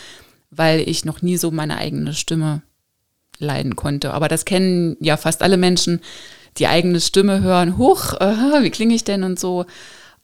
weil 0.51 0.81
ich 0.89 1.05
noch 1.05 1.21
nie 1.21 1.37
so 1.37 1.51
meine 1.51 1.77
eigene 1.77 2.15
Stimme 2.15 2.63
leiden 3.39 3.77
konnte. 3.77 4.15
Aber 4.15 4.29
das 4.29 4.47
kennen 4.47 4.97
ja 5.01 5.19
fast 5.19 5.43
alle 5.43 5.59
Menschen, 5.59 6.01
die 6.57 6.67
eigene 6.67 7.01
Stimme 7.01 7.43
hören, 7.43 7.77
hoch, 7.77 8.15
äh, 8.21 8.63
wie 8.63 8.71
klinge 8.71 8.95
ich 8.95 9.05
denn 9.05 9.23
und 9.23 9.39
so. 9.39 9.67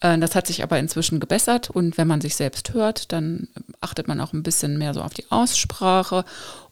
Äh, 0.01 0.19
Das 0.19 0.35
hat 0.35 0.47
sich 0.47 0.63
aber 0.63 0.79
inzwischen 0.79 1.21
gebessert 1.21 1.71
und 1.71 1.99
wenn 1.99 2.09
man 2.09 2.21
sich 2.21 2.37
selbst 2.37 2.73
hört, 2.75 3.13
dann 3.13 3.49
achtet 3.81 4.09
man 4.09 4.21
auch 4.21 4.33
ein 4.33 4.43
bisschen 4.43 4.79
mehr 4.79 4.95
so 4.95 5.03
auf 5.03 5.15
die 5.15 5.31
Aussprache. 5.31 6.25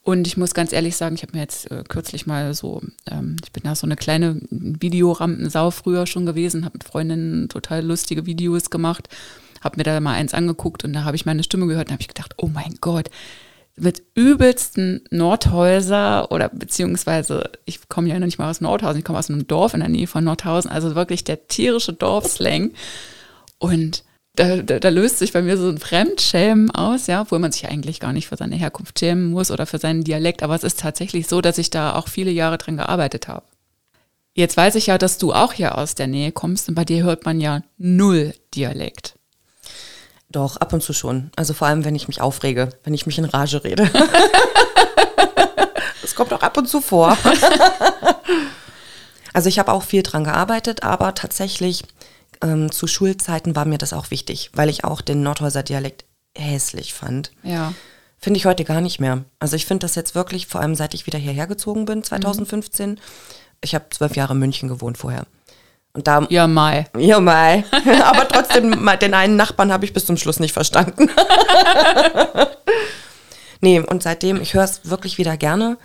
Und 0.02 0.28
ich 0.28 0.36
muss 0.36 0.54
ganz 0.54 0.72
ehrlich 0.72 0.96
sagen, 0.96 1.16
ich 1.16 1.22
habe 1.22 1.32
mir 1.32 1.40
jetzt 1.42 1.68
äh, 1.70 1.82
kürzlich 1.88 2.26
mal 2.26 2.54
so, 2.54 2.80
ähm, 3.10 3.36
ich 3.44 3.50
bin 3.50 3.64
da 3.64 3.74
so 3.74 3.86
eine 3.86 3.96
kleine 3.96 4.40
Videorampensau 4.50 5.72
früher 5.72 6.06
schon 6.06 6.26
gewesen, 6.26 6.64
habe 6.64 6.74
mit 6.74 6.84
Freundinnen 6.84 7.48
total 7.48 7.84
lustige 7.84 8.24
Videos 8.24 8.70
gemacht, 8.70 9.08
habe 9.62 9.78
mir 9.78 9.82
da 9.82 9.98
mal 9.98 10.14
eins 10.14 10.32
angeguckt 10.32 10.84
und 10.84 10.92
da 10.92 11.02
habe 11.02 11.16
ich 11.16 11.26
meine 11.26 11.42
Stimme 11.42 11.66
gehört 11.66 11.88
und 11.88 11.92
habe 11.92 12.02
ich 12.02 12.08
gedacht, 12.08 12.34
oh 12.36 12.46
mein 12.46 12.76
Gott, 12.80 13.10
mit 13.76 14.02
übelsten 14.14 15.02
Nordhäuser 15.10 16.32
oder 16.32 16.48
beziehungsweise 16.48 17.50
ich 17.66 17.88
komme 17.88 18.08
ja 18.08 18.18
noch 18.18 18.26
nicht 18.26 18.38
mal 18.38 18.50
aus 18.50 18.62
Nordhausen, 18.62 18.98
ich 18.98 19.04
komme 19.04 19.18
aus 19.18 19.30
einem 19.30 19.46
Dorf 19.46 19.74
in 19.74 19.80
der 19.80 19.88
Nähe 19.90 20.06
von 20.06 20.24
Nordhausen, 20.24 20.70
also 20.70 20.94
wirklich 20.94 21.24
der 21.24 21.46
tierische 21.46 21.92
Dorfslang. 21.92 22.72
Und 23.58 24.02
da, 24.34 24.56
da, 24.56 24.78
da 24.78 24.88
löst 24.88 25.18
sich 25.18 25.32
bei 25.32 25.42
mir 25.42 25.56
so 25.56 25.68
ein 25.68 25.78
Fremdschämen 25.78 26.70
aus, 26.70 27.06
ja, 27.06 27.22
obwohl 27.22 27.38
man 27.38 27.52
sich 27.52 27.68
eigentlich 27.68 28.00
gar 28.00 28.12
nicht 28.12 28.28
für 28.28 28.36
seine 28.36 28.56
Herkunft 28.56 28.98
schämen 28.98 29.30
muss 29.30 29.50
oder 29.50 29.66
für 29.66 29.78
seinen 29.78 30.04
Dialekt, 30.04 30.42
aber 30.42 30.54
es 30.54 30.64
ist 30.64 30.80
tatsächlich 30.80 31.26
so, 31.26 31.40
dass 31.40 31.58
ich 31.58 31.70
da 31.70 31.94
auch 31.94 32.08
viele 32.08 32.30
Jahre 32.30 32.58
dran 32.58 32.76
gearbeitet 32.76 33.28
habe. 33.28 33.46
Jetzt 34.34 34.56
weiß 34.56 34.74
ich 34.74 34.86
ja, 34.86 34.98
dass 34.98 35.16
du 35.16 35.32
auch 35.32 35.54
hier 35.54 35.78
aus 35.78 35.94
der 35.94 36.06
Nähe 36.06 36.32
kommst 36.32 36.68
und 36.68 36.74
bei 36.74 36.84
dir 36.84 37.04
hört 37.04 37.24
man 37.24 37.40
ja 37.40 37.62
null 37.78 38.34
Dialekt. 38.54 39.16
Doch, 40.28 40.56
ab 40.56 40.72
und 40.72 40.82
zu 40.82 40.92
schon. 40.92 41.30
Also 41.36 41.54
vor 41.54 41.68
allem, 41.68 41.84
wenn 41.84 41.94
ich 41.94 42.08
mich 42.08 42.20
aufrege, 42.20 42.70
wenn 42.84 42.94
ich 42.94 43.06
mich 43.06 43.18
in 43.18 43.24
Rage 43.24 43.62
rede. 43.64 43.88
das 46.02 46.14
kommt 46.14 46.32
auch 46.32 46.42
ab 46.42 46.56
und 46.56 46.68
zu 46.68 46.80
vor. 46.80 47.16
also 49.32 49.48
ich 49.48 49.58
habe 49.58 49.72
auch 49.72 49.84
viel 49.84 50.02
dran 50.02 50.24
gearbeitet, 50.24 50.82
aber 50.82 51.14
tatsächlich 51.14 51.84
ähm, 52.42 52.72
zu 52.72 52.86
Schulzeiten 52.86 53.54
war 53.54 53.64
mir 53.64 53.78
das 53.78 53.92
auch 53.92 54.10
wichtig, 54.10 54.50
weil 54.54 54.68
ich 54.68 54.84
auch 54.84 55.00
den 55.00 55.22
Nordhäuser 55.22 55.62
Dialekt 55.62 56.04
hässlich 56.36 56.92
fand. 56.92 57.30
Ja. 57.42 57.72
Finde 58.18 58.38
ich 58.38 58.46
heute 58.46 58.64
gar 58.64 58.80
nicht 58.80 58.98
mehr. 58.98 59.24
Also 59.38 59.56
ich 59.56 59.66
finde 59.66 59.84
das 59.84 59.94
jetzt 59.94 60.14
wirklich, 60.14 60.46
vor 60.46 60.60
allem 60.60 60.74
seit 60.74 60.94
ich 60.94 61.06
wieder 61.06 61.18
hierher 61.18 61.46
gezogen 61.46 61.84
bin, 61.84 62.02
2015. 62.02 62.98
Ich 63.60 63.74
habe 63.74 63.86
zwölf 63.90 64.16
Jahre 64.16 64.32
in 64.32 64.40
München 64.40 64.68
gewohnt 64.68 64.98
vorher. 64.98 65.26
Und 65.96 66.06
da 66.06 66.26
Ja, 66.28 66.46
Mai. 66.46 66.84
ja, 66.98 67.18
Mai. 67.20 67.64
Aber 68.04 68.28
trotzdem, 68.28 68.86
den 69.00 69.14
einen 69.14 69.36
Nachbarn 69.36 69.72
habe 69.72 69.86
ich 69.86 69.94
bis 69.94 70.04
zum 70.04 70.18
Schluss 70.18 70.40
nicht 70.40 70.52
verstanden. 70.52 71.08
nee, 73.62 73.80
und 73.80 74.02
seitdem, 74.02 74.42
ich 74.42 74.52
höre 74.52 74.64
es 74.64 74.82
wirklich 74.84 75.16
wieder 75.16 75.38
gerne. 75.38 75.78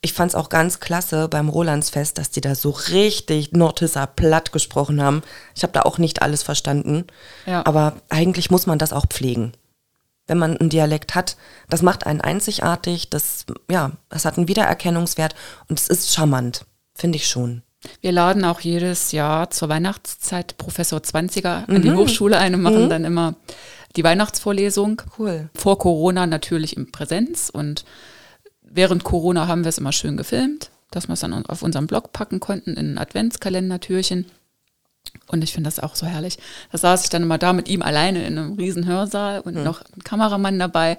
Ich 0.00 0.14
fand 0.14 0.30
es 0.30 0.34
auch 0.34 0.48
ganz 0.48 0.80
klasse 0.80 1.28
beim 1.28 1.50
Rolandsfest, 1.50 2.16
dass 2.16 2.30
die 2.30 2.40
da 2.40 2.54
so 2.54 2.70
richtig 2.70 3.52
Nordhisser 3.52 4.06
platt 4.06 4.52
gesprochen 4.52 5.02
haben. 5.02 5.22
Ich 5.54 5.64
habe 5.64 5.72
da 5.74 5.82
auch 5.82 5.98
nicht 5.98 6.22
alles 6.22 6.42
verstanden. 6.42 7.04
Ja. 7.44 7.66
Aber 7.66 7.92
eigentlich 8.08 8.50
muss 8.50 8.66
man 8.66 8.78
das 8.78 8.94
auch 8.94 9.06
pflegen. 9.06 9.52
Wenn 10.26 10.38
man 10.38 10.56
einen 10.56 10.70
Dialekt 10.70 11.14
hat, 11.14 11.36
das 11.68 11.82
macht 11.82 12.06
einen 12.06 12.22
einzigartig, 12.22 13.10
das, 13.10 13.44
ja, 13.70 13.90
das 14.08 14.24
hat 14.24 14.38
einen 14.38 14.48
Wiedererkennungswert 14.48 15.34
und 15.68 15.78
es 15.78 15.88
ist 15.88 16.14
charmant. 16.14 16.64
Finde 16.94 17.16
ich 17.16 17.28
schon. 17.28 17.62
Wir 18.00 18.12
laden 18.12 18.44
auch 18.44 18.60
jedes 18.60 19.12
Jahr 19.12 19.50
zur 19.50 19.68
Weihnachtszeit 19.68 20.58
Professor 20.58 21.02
Zwanziger 21.02 21.64
an 21.68 21.82
die 21.82 21.92
Hochschule 21.92 22.38
ein 22.38 22.54
und 22.54 22.62
machen 22.62 22.90
dann 22.90 23.04
immer 23.04 23.34
die 23.96 24.04
Weihnachtsvorlesung. 24.04 25.02
Cool. 25.18 25.48
Vor 25.54 25.78
Corona 25.78 26.26
natürlich 26.26 26.76
in 26.76 26.90
Präsenz 26.90 27.50
und 27.50 27.84
während 28.62 29.04
Corona 29.04 29.46
haben 29.46 29.64
wir 29.64 29.68
es 29.68 29.78
immer 29.78 29.92
schön 29.92 30.16
gefilmt, 30.16 30.70
dass 30.90 31.08
wir 31.08 31.14
es 31.14 31.20
dann 31.20 31.46
auf 31.46 31.62
unseren 31.62 31.86
Blog 31.86 32.12
packen 32.12 32.40
konnten 32.40 32.74
in 32.74 32.94
ein 32.94 32.98
Adventskalendertürchen. 32.98 34.26
Und 35.28 35.44
ich 35.44 35.52
finde 35.52 35.68
das 35.68 35.80
auch 35.80 35.94
so 35.94 36.06
herrlich. 36.06 36.38
Da 36.72 36.78
saß 36.78 37.04
ich 37.04 37.10
dann 37.10 37.22
immer 37.22 37.38
da 37.38 37.52
mit 37.52 37.68
ihm 37.68 37.82
alleine 37.82 38.26
in 38.26 38.38
einem 38.38 38.54
riesen 38.54 38.86
Hörsaal 38.86 39.40
und 39.40 39.54
noch 39.54 39.82
ein 39.82 40.02
Kameramann 40.02 40.58
dabei. 40.58 40.98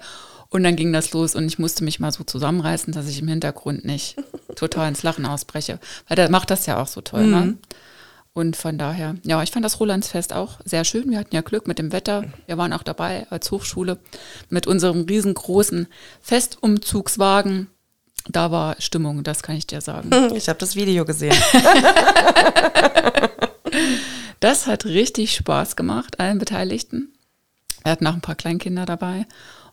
Und 0.50 0.64
dann 0.64 0.76
ging 0.76 0.92
das 0.94 1.12
los 1.14 1.36
und 1.36 1.46
ich 1.46 1.60
musste 1.60 1.84
mich 1.84 2.00
mal 2.00 2.12
so 2.12 2.24
zusammenreißen, 2.24 2.92
dass 2.92 3.08
ich 3.08 3.22
im 3.22 3.28
Hintergrund 3.28 3.86
nicht 3.86 4.16
total 4.56 4.90
ins 4.90 5.04
Lachen 5.04 5.26
ausbreche. 5.26 5.80
Weil 6.08 6.16
der 6.16 6.30
macht 6.30 6.50
das 6.50 6.66
ja 6.66 6.82
auch 6.82 6.88
so 6.88 7.02
toll, 7.02 7.28
ne? 7.28 7.58
Und 8.34 8.56
von 8.56 8.78
daher, 8.78 9.16
ja, 9.24 9.42
ich 9.44 9.52
fand 9.52 9.66
das 9.66 9.80
Rolandsfest 9.80 10.34
auch 10.34 10.60
sehr 10.64 10.86
schön. 10.86 11.10
Wir 11.10 11.18
hatten 11.20 11.36
ja 11.36 11.42
Glück 11.42 11.68
mit 11.68 11.80
dem 11.80 11.92
Wetter. 11.92 12.26
Wir 12.46 12.58
waren 12.58 12.74
auch 12.74 12.84
dabei 12.84 13.28
als 13.30 13.52
Hochschule 13.52 13.98
mit 14.50 14.68
unserem 14.68 15.02
riesengroßen 15.02 15.88
Festumzugswagen. 16.22 17.68
Da 18.30 18.52
war 18.52 18.76
Stimmung, 18.80 19.24
das 19.24 19.42
kann 19.44 19.56
ich 19.56 19.68
dir 19.68 19.82
sagen. 19.82 20.10
Ich 20.36 20.48
habe 20.48 20.60
das 20.60 20.76
Video 20.76 21.06
gesehen. 21.06 21.36
Das 24.40 24.68
hat 24.68 24.86
richtig 24.86 25.36
Spaß 25.36 25.76
gemacht, 25.76 26.20
allen 26.20 26.40
Beteiligten. 26.40 27.14
Wir 27.84 27.92
hatten 27.92 28.08
auch 28.08 28.14
ein 28.14 28.22
paar 28.22 28.36
Kleinkinder 28.36 28.86
dabei 28.86 29.26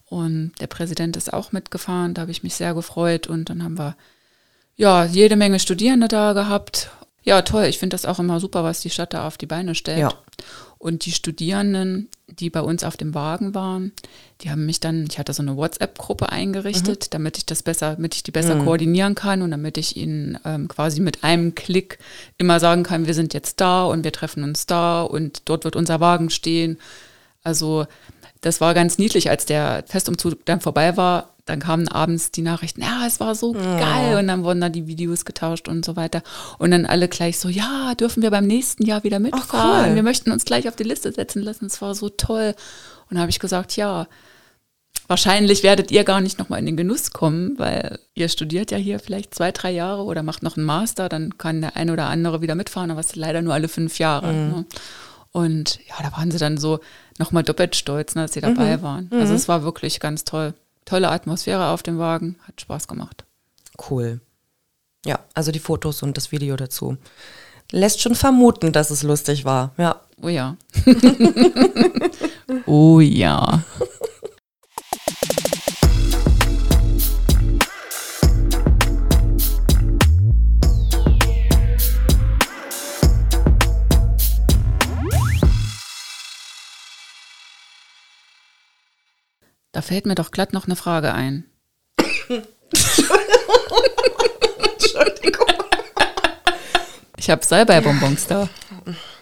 und 0.07 0.53
der 0.61 0.67
Präsident 0.67 1.17
ist 1.17 1.33
auch 1.33 1.53
mitgefahren. 1.53 2.15
Da 2.15 2.23
habe 2.23 2.33
ich 2.33 2.43
mich 2.43 2.55
sehr 2.55 2.75
gefreut 2.75 3.27
und 3.27 3.49
dann 3.49 3.63
haben 3.63 3.79
wir 3.79 3.97
ja 4.77 5.05
jede 5.05 5.37
Menge 5.37 5.59
Studierende 5.59 6.09
da 6.09 6.33
gehabt. 6.33 6.91
Ja, 7.23 7.43
toll. 7.43 7.65
Ich 7.65 7.79
finde 7.79 7.95
das 7.95 8.07
auch 8.07 8.21
immer 8.21 8.39
super, 8.39 8.63
was 8.63 8.81
die 8.81 8.91
Stadt 8.91 9.13
da 9.13 9.27
auf 9.27 9.37
die 9.37 9.47
Beine 9.47 9.75
stellt. 9.75 9.99
Ja. 9.99 10.13
Und 10.79 11.07
die 11.07 11.13
Studierenden, 11.13 12.09
die 12.29 12.51
bei 12.51 12.61
uns 12.61 12.85
auf 12.85 12.97
dem 12.97 13.15
Wagen 13.15 13.55
waren, 13.55 13.93
die 14.43 14.51
haben 14.51 14.67
mich 14.67 14.79
dann, 14.79 15.07
ich 15.11 15.19
hatte 15.19 15.33
so 15.33 15.43
eine 15.43 15.57
WhatsApp-Gruppe 15.57 16.31
eingerichtet, 16.31 17.15
damit 17.15 17.39
ich 17.39 17.47
das 17.47 17.63
besser, 17.63 17.95
damit 17.95 18.15
ich 18.15 18.23
die 18.23 18.31
besser 18.31 18.57
koordinieren 18.57 19.15
kann 19.15 19.43
und 19.43 19.51
damit 19.51 19.79
ich 19.79 19.97
ihnen 19.97 20.39
ähm, 20.45 20.69
quasi 20.69 21.01
mit 21.01 21.25
einem 21.25 21.55
Klick 21.55 21.99
immer 22.37 22.61
sagen 22.61 22.83
kann, 22.83 23.07
wir 23.07 23.15
sind 23.15 23.33
jetzt 23.33 23.61
da 23.61 23.87
und 23.87 24.05
wir 24.05 24.13
treffen 24.13 24.45
uns 24.45 24.67
da 24.67 25.03
und 25.03 25.43
dort 25.47 25.65
wird 25.65 25.77
unser 25.77 25.99
Wagen 25.99 26.31
stehen. 26.31 26.79
Also 27.43 27.87
das 28.43 28.61
war 28.61 28.75
ganz 28.75 28.99
niedlich, 28.99 29.31
als 29.31 29.47
der 29.47 29.83
Festumzug 29.87 30.45
dann 30.45 30.61
vorbei 30.61 30.97
war. 30.97 31.36
Dann 31.47 31.61
kamen 31.61 31.89
abends 31.89 32.33
die 32.33 32.43
Nachrichten, 32.43 32.83
ja, 32.83 33.07
es 33.07 33.21
war 33.21 33.35
so 33.35 33.53
geil. 33.53 34.19
Und 34.19 34.27
dann 34.27 34.43
wurden 34.45 34.61
da 34.61 34.69
die 34.69 34.87
Videos 34.87 35.25
getauscht 35.25 35.69
und 35.69 35.85
so 35.85 35.97
weiter. 35.97 36.23
Und 36.59 36.73
dann 36.73 36.87
alle 36.87 37.09
gleich 37.09 37.39
so, 37.39 37.49
ja, 37.49 37.95
dürfen 37.95 38.23
wir 38.23 38.31
beim 38.31 38.47
nächsten 38.47 38.85
Jahr 38.85 39.05
wieder 39.05 39.21
mitfahren. 39.21 39.91
cool. 39.91 39.95
Wir 39.95 40.03
möchten 40.03 40.33
uns 40.33 40.45
gleich 40.45 40.69
auf 40.69 40.77
die 40.77 40.83
Liste 40.83 41.13
setzen 41.13 41.43
lassen. 41.43 41.67
Es 41.67 41.81
war 41.81 41.95
so 41.95 42.09
toll. 42.09 42.55
Und 43.09 43.15
da 43.15 43.21
habe 43.21 43.31
ich 43.31 43.39
gesagt, 43.39 43.77
ja, 43.77 44.09
wahrscheinlich 45.07 45.63
werdet 45.63 45.93
ihr 45.93 46.03
gar 46.03 46.21
nicht 46.21 46.39
nochmal 46.41 46.59
in 46.59 46.67
den 46.67 46.77
Genuss 46.77 47.13
kommen, 47.13 47.57
weil 47.59 48.01
ihr 48.15 48.29
studiert 48.29 48.73
ja 48.73 48.77
hier 48.77 48.99
vielleicht 48.99 49.33
zwei, 49.35 49.53
drei 49.53 49.71
Jahre 49.71 50.03
oder 50.03 50.25
macht 50.25 50.43
noch 50.43 50.57
einen 50.57 50.67
Master, 50.67 51.09
dann 51.09 51.39
kann 51.39 51.61
der 51.61 51.77
eine 51.77 51.93
oder 51.93 52.07
andere 52.07 52.41
wieder 52.43 52.57
mitfahren, 52.57 52.91
aber 52.91 52.99
es 53.01 53.09
ist 53.09 53.17
leider 53.17 53.41
nur 53.41 53.55
alle 53.55 53.69
fünf 53.69 54.01
Jahre. 54.01 54.33
Ne? 54.33 54.65
Und 55.31 55.79
ja, 55.87 55.95
da 56.03 56.17
waren 56.17 56.31
sie 56.33 56.39
dann 56.39 56.59
so 56.59 56.81
nochmal 57.19 57.45
doppelt 57.45 57.77
stolz, 57.77 58.15
ne, 58.17 58.23
dass 58.23 58.33
sie 58.33 58.41
dabei 58.41 58.83
waren. 58.83 59.09
Also 59.13 59.35
es 59.35 59.49
war 59.49 59.63
wirklich 59.63 60.01
ganz 60.01 60.25
toll. 60.25 60.55
Tolle 60.87 61.11
Atmosphäre 61.11 61.69
auf 61.69 61.83
dem 61.83 61.99
Wagen, 61.99 62.37
hat 62.47 62.61
Spaß 62.61 62.89
gemacht. 62.89 63.25
Cool. 63.91 64.21
Ja, 65.05 65.19
also 65.35 65.53
die 65.53 65.59
Fotos 65.59 66.03
und 66.03 66.17
das 66.17 66.33
Video 66.33 66.57
dazu. 66.57 66.97
Lässt 67.71 68.01
schon 68.01 68.15
vermuten, 68.15 68.73
dass 68.73 68.91
es 68.91 69.03
lustig 69.03 69.45
war. 69.45 69.73
Ja. 69.77 70.01
Oh 70.23 70.29
ja. 70.29 70.57
oh 72.67 73.01
ja. 73.01 73.63
Da 89.77 89.83
fällt 89.83 90.07
mir 90.07 90.15
doch 90.15 90.31
glatt 90.31 90.55
noch 90.55 90.65
eine 90.65 90.75
Frage 90.75 91.13
ein. 91.13 91.45
Entschuldigung. 94.59 95.47
Ich 97.19 97.29
habe 97.29 97.45
Salbeibonbons 97.45 98.27
da. 98.27 98.49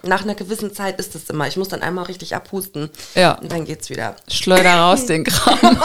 Nach 0.04 0.22
einer 0.22 0.36
gewissen 0.36 0.72
Zeit 0.72 1.00
ist 1.00 1.16
es 1.16 1.28
immer. 1.28 1.48
Ich 1.48 1.56
muss 1.56 1.70
dann 1.70 1.82
einmal 1.82 2.04
richtig 2.04 2.36
abhusten. 2.36 2.88
Ja. 3.16 3.32
Und 3.32 3.50
dann 3.50 3.64
geht's 3.64 3.90
wieder. 3.90 4.14
Schleuder 4.30 4.76
raus 4.76 5.06
den 5.06 5.24
Kram. 5.24 5.58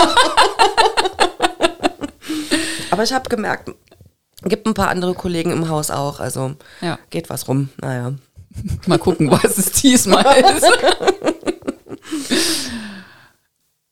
Aber 2.91 3.01
ich 3.01 3.11
habe 3.11 3.27
gemerkt, 3.27 3.71
gibt 4.43 4.67
ein 4.67 4.75
paar 4.75 4.89
andere 4.89 5.15
Kollegen 5.15 5.51
im 5.51 5.67
Haus 5.67 5.89
auch. 5.89 6.19
Also 6.19 6.53
Ja. 6.81 6.99
geht 7.09 7.31
was 7.31 7.47
rum. 7.47 7.69
Naja. 7.81 8.13
Mal 8.85 8.99
gucken, 8.99 9.31
was 9.31 9.57
es 9.57 9.71
diesmal 9.71 10.25
ist. 10.37 10.67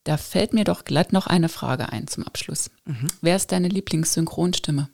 Da 0.08 0.16
fällt 0.16 0.54
mir 0.54 0.64
doch 0.64 0.84
glatt 0.84 1.12
noch 1.12 1.26
eine 1.26 1.50
Frage 1.50 1.92
ein 1.92 2.08
zum 2.08 2.26
Abschluss. 2.26 2.70
Wer 3.20 3.36
ist 3.36 3.52
deine 3.52 3.68
Lieblingssynchronstimme? 3.68 4.88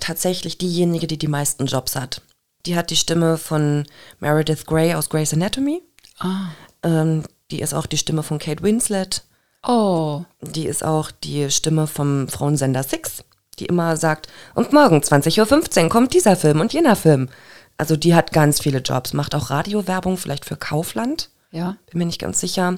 Tatsächlich 0.00 0.58
diejenige, 0.58 1.06
die 1.06 1.18
die 1.18 1.28
meisten 1.28 1.66
Jobs 1.66 1.94
hat. 1.94 2.20
Die 2.66 2.74
hat 2.74 2.90
die 2.90 2.96
Stimme 2.96 3.38
von 3.38 3.86
Meredith 4.18 4.66
Grey 4.66 4.92
aus 4.94 5.08
Grey's 5.08 5.32
Anatomy. 5.32 5.82
Ah. 6.18 6.48
Ähm, 6.82 7.22
die 7.52 7.60
ist 7.60 7.74
auch 7.74 7.86
die 7.86 7.96
Stimme 7.96 8.24
von 8.24 8.40
Kate 8.40 8.64
Winslet. 8.64 9.22
Oh, 9.64 10.24
Die 10.40 10.66
ist 10.66 10.84
auch 10.84 11.12
die 11.12 11.48
Stimme 11.48 11.86
vom 11.86 12.26
Frauensender 12.26 12.82
Six, 12.82 13.22
die 13.60 13.66
immer 13.66 13.96
sagt, 13.96 14.26
und 14.56 14.72
morgen 14.72 14.98
20.15 14.98 15.84
Uhr 15.84 15.88
kommt 15.88 16.12
dieser 16.12 16.34
Film 16.34 16.58
und 16.58 16.72
jener 16.72 16.96
Film. 16.96 17.28
Also 17.76 17.94
die 17.94 18.16
hat 18.16 18.32
ganz 18.32 18.58
viele 18.58 18.78
Jobs, 18.78 19.12
macht 19.12 19.36
auch 19.36 19.50
Radiowerbung, 19.50 20.16
vielleicht 20.16 20.44
für 20.44 20.56
Kaufland, 20.56 21.30
ja. 21.52 21.76
bin 21.90 21.98
mir 21.98 22.06
nicht 22.06 22.20
ganz 22.20 22.40
sicher. 22.40 22.76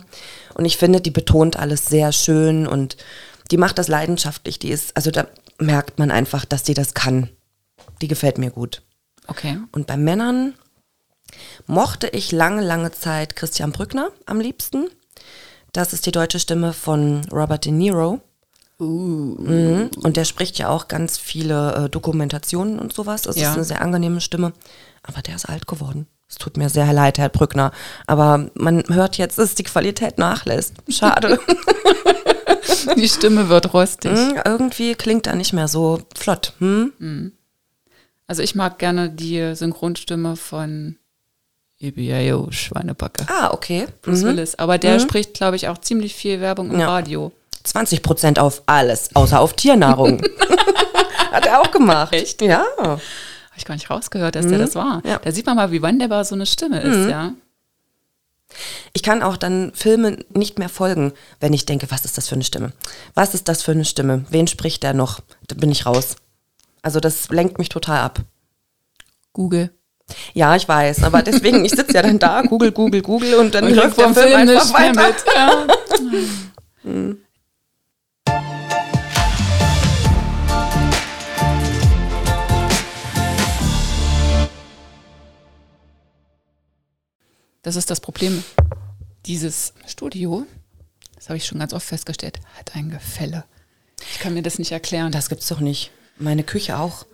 Und 0.54 0.64
ich 0.66 0.76
finde, 0.76 1.00
die 1.00 1.10
betont 1.10 1.56
alles 1.56 1.86
sehr 1.86 2.12
schön 2.12 2.66
und 2.66 2.96
die 3.50 3.56
macht 3.56 3.78
das 3.78 3.88
leidenschaftlich. 3.88 4.58
Die 4.58 4.68
ist, 4.70 4.96
also 4.96 5.10
da 5.10 5.26
merkt 5.58 5.98
man 5.98 6.10
einfach, 6.10 6.44
dass 6.44 6.62
die 6.62 6.74
das 6.74 6.92
kann. 6.94 7.30
Die 8.02 8.08
gefällt 8.08 8.36
mir 8.38 8.50
gut. 8.50 8.82
Okay. 9.26 9.58
Und 9.72 9.86
bei 9.86 9.96
Männern 9.96 10.54
mochte 11.66 12.08
ich 12.08 12.32
lange, 12.32 12.62
lange 12.62 12.90
Zeit 12.92 13.36
Christian 13.36 13.72
Brückner 13.72 14.10
am 14.26 14.40
liebsten. 14.40 14.88
Das 15.72 15.92
ist 15.92 16.06
die 16.06 16.12
deutsche 16.12 16.38
Stimme 16.38 16.72
von 16.72 17.24
Robert 17.32 17.64
De 17.64 17.72
Niro. 17.72 18.20
Mhm. 18.78 19.90
Und 20.02 20.16
der 20.16 20.24
spricht 20.24 20.58
ja 20.58 20.68
auch 20.68 20.88
ganz 20.88 21.16
viele 21.16 21.74
äh, 21.86 21.88
Dokumentationen 21.88 22.78
und 22.78 22.92
sowas. 22.92 23.22
Das 23.22 23.36
Ja. 23.36 23.50
ist 23.50 23.56
eine 23.56 23.64
sehr 23.64 23.80
angenehme 23.80 24.20
Stimme. 24.20 24.52
Aber 25.02 25.22
der 25.22 25.36
ist 25.36 25.46
alt 25.48 25.66
geworden. 25.66 26.06
Es 26.28 26.36
tut 26.36 26.56
mir 26.56 26.68
sehr 26.68 26.92
leid, 26.92 27.18
Herr 27.18 27.28
Brückner. 27.28 27.70
Aber 28.06 28.50
man 28.54 28.82
hört 28.88 29.18
jetzt, 29.18 29.38
dass 29.38 29.54
die 29.54 29.62
Qualität 29.62 30.18
nachlässt. 30.18 30.74
Schade. 30.88 31.38
Die 32.96 33.08
Stimme 33.08 33.48
wird 33.48 33.72
rostig. 33.72 34.12
Hm, 34.12 34.40
Irgendwie 34.44 34.94
klingt 34.94 35.26
er 35.26 35.34
nicht 35.36 35.52
mehr 35.52 35.68
so 35.68 36.00
flott. 36.16 36.52
Hm? 36.58 37.32
Also 38.26 38.42
ich 38.42 38.54
mag 38.54 38.78
gerne 38.78 39.10
die 39.10 39.54
Synchronstimme 39.54 40.36
von 40.36 40.96
EBIO 41.80 42.48
Schweinebacke. 42.50 43.26
Ah, 43.28 43.52
okay. 43.52 43.86
Bruce 44.02 44.22
Willis. 44.22 44.54
Aber 44.56 44.78
der 44.78 45.00
spricht, 45.00 45.34
glaube 45.34 45.56
ich, 45.56 45.68
auch 45.68 45.78
ziemlich 45.78 46.14
viel 46.14 46.40
Werbung 46.40 46.70
im 46.72 46.80
Ja. 46.80 46.88
Radio. 46.88 47.32
20 47.64 48.02
Prozent 48.02 48.38
auf 48.38 48.62
alles, 48.66 49.10
außer 49.14 49.40
auf 49.40 49.54
Tiernahrung. 49.54 50.22
Hat 51.32 51.46
er 51.46 51.60
auch 51.62 51.70
gemacht. 51.70 52.12
Echt? 52.12 52.42
Ja. 52.42 52.64
Habe 53.54 53.58
ich 53.60 53.64
gar 53.66 53.76
nicht 53.76 53.88
rausgehört, 53.88 54.34
dass 54.34 54.48
der 54.48 54.58
das 54.58 54.74
war. 54.74 55.00
Ja. 55.06 55.20
Da 55.22 55.30
sieht 55.30 55.46
man 55.46 55.54
mal, 55.54 55.70
wie 55.70 55.80
wandelbar 55.80 56.24
so 56.24 56.34
eine 56.34 56.44
Stimme 56.44 56.80
ist, 56.80 57.08
ja. 57.08 57.34
Ich 58.92 59.04
kann 59.04 59.22
auch 59.22 59.36
dann 59.36 59.70
Filmen 59.74 60.24
nicht 60.30 60.58
mehr 60.58 60.68
folgen, 60.68 61.12
wenn 61.38 61.52
ich 61.52 61.64
denke, 61.64 61.88
was 61.92 62.04
ist 62.04 62.18
das 62.18 62.26
für 62.26 62.34
eine 62.34 62.42
Stimme? 62.42 62.72
Was 63.14 63.32
ist 63.32 63.46
das 63.46 63.62
für 63.62 63.70
eine 63.70 63.84
Stimme? 63.84 64.24
Wen 64.28 64.48
spricht 64.48 64.82
der 64.82 64.92
noch? 64.92 65.20
Da 65.46 65.54
bin 65.54 65.70
ich 65.70 65.86
raus. 65.86 66.16
Also 66.82 66.98
das 66.98 67.28
lenkt 67.28 67.58
mich 67.58 67.68
total 67.68 68.00
ab. 68.00 68.18
Google. 69.32 69.70
Ja, 70.32 70.56
ich 70.56 70.66
weiß, 70.68 71.04
aber 71.04 71.22
deswegen, 71.22 71.64
ich 71.64 71.70
sitze 71.72 71.94
ja 71.94 72.02
dann 72.02 72.18
da, 72.18 72.42
Google, 72.42 72.72
Google, 72.72 73.02
Google 73.02 73.34
und 73.36 73.54
dann 73.54 73.66
Und 73.66 73.74
läuft 73.74 73.98
der 73.98 74.04
vom 74.06 74.14
Film, 74.16 74.34
einfach 74.34 74.74
weiter. 74.74 75.06
mit. 75.06 75.24
Ja. 76.84 77.14
Das 87.64 87.76
ist 87.76 87.90
das 87.90 88.00
Problem. 88.00 88.44
Dieses 89.24 89.72
Studio, 89.86 90.46
das 91.16 91.30
habe 91.30 91.38
ich 91.38 91.46
schon 91.46 91.58
ganz 91.58 91.72
oft 91.72 91.86
festgestellt, 91.86 92.38
hat 92.58 92.76
ein 92.76 92.90
Gefälle. 92.90 93.44
Ich 94.12 94.18
kann 94.18 94.34
mir 94.34 94.42
das 94.42 94.58
nicht 94.58 94.70
erklären. 94.70 95.12
Das 95.12 95.30
gibt's 95.30 95.48
doch 95.48 95.60
nicht. 95.60 95.90
Meine 96.18 96.44
Küche 96.44 96.78
auch. 96.78 97.06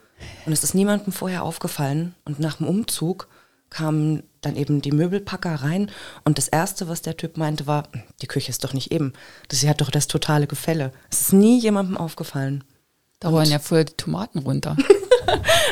Und 0.44 0.52
es 0.52 0.64
ist 0.64 0.74
niemandem 0.74 1.12
vorher 1.12 1.44
aufgefallen. 1.44 2.16
Und 2.24 2.40
nach 2.40 2.56
dem 2.56 2.66
Umzug 2.66 3.28
kamen 3.70 4.24
dann 4.40 4.56
eben 4.56 4.82
die 4.82 4.90
Möbelpacker 4.90 5.54
rein. 5.54 5.88
Und 6.24 6.36
das 6.36 6.48
Erste, 6.48 6.88
was 6.88 7.00
der 7.00 7.16
Typ 7.16 7.36
meinte, 7.36 7.68
war, 7.68 7.88
die 8.20 8.26
Küche 8.26 8.50
ist 8.50 8.64
doch 8.64 8.72
nicht 8.72 8.90
eben. 8.90 9.12
Das 9.48 9.64
hat 9.64 9.80
doch 9.80 9.90
das 9.90 10.08
totale 10.08 10.48
Gefälle. 10.48 10.92
Es 11.10 11.20
ist 11.20 11.32
nie 11.32 11.60
jemandem 11.60 11.96
aufgefallen. 11.96 12.64
da 13.20 13.28
rollen 13.28 13.50
ja 13.50 13.60
vorher 13.60 13.84
die 13.84 13.94
Tomaten 13.94 14.40
runter. 14.40 14.76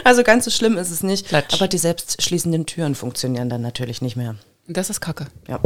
Also 0.04 0.22
ganz 0.22 0.44
so 0.44 0.50
schlimm 0.52 0.78
ist 0.78 0.90
es 0.90 1.02
nicht. 1.02 1.26
Klatsch. 1.26 1.52
Aber 1.54 1.66
die 1.66 1.78
selbstschließenden 1.78 2.64
Türen 2.66 2.94
funktionieren 2.94 3.48
dann 3.48 3.60
natürlich 3.60 4.00
nicht 4.00 4.14
mehr. 4.16 4.36
Und 4.68 4.76
das 4.76 4.90
ist 4.90 5.00
Kacke. 5.00 5.26
Ja. 5.48 5.58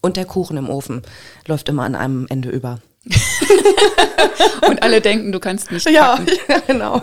Und 0.00 0.16
der 0.16 0.24
Kuchen 0.24 0.56
im 0.56 0.70
Ofen 0.70 1.02
läuft 1.46 1.68
immer 1.68 1.84
an 1.84 1.94
einem 1.94 2.26
Ende 2.30 2.48
über. 2.48 2.80
Und 4.66 4.82
alle 4.82 5.02
denken, 5.02 5.30
du 5.30 5.40
kannst 5.40 5.70
nicht 5.70 5.88
Ja, 5.90 6.16
backen. 6.16 6.32
ja 6.48 6.58
genau. 6.60 7.02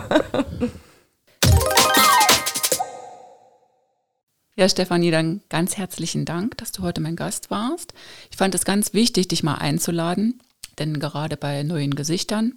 Ja, 4.56 4.68
Stefanie, 4.68 5.12
dann 5.12 5.40
ganz 5.48 5.76
herzlichen 5.76 6.24
Dank, 6.24 6.58
dass 6.58 6.72
du 6.72 6.82
heute 6.82 7.00
mein 7.00 7.14
Gast 7.14 7.52
warst. 7.52 7.94
Ich 8.32 8.36
fand 8.36 8.56
es 8.56 8.64
ganz 8.64 8.92
wichtig, 8.92 9.28
dich 9.28 9.44
mal 9.44 9.54
einzuladen, 9.54 10.40
denn 10.80 10.98
gerade 10.98 11.36
bei 11.36 11.62
neuen 11.62 11.94
Gesichtern, 11.94 12.54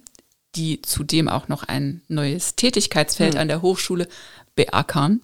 die 0.56 0.82
zudem 0.82 1.28
auch 1.28 1.46
noch 1.46 1.62
ein 1.62 2.02
neues 2.08 2.56
Tätigkeitsfeld 2.56 3.36
an 3.36 3.46
der 3.46 3.62
Hochschule 3.62 4.08
beackern, 4.56 5.20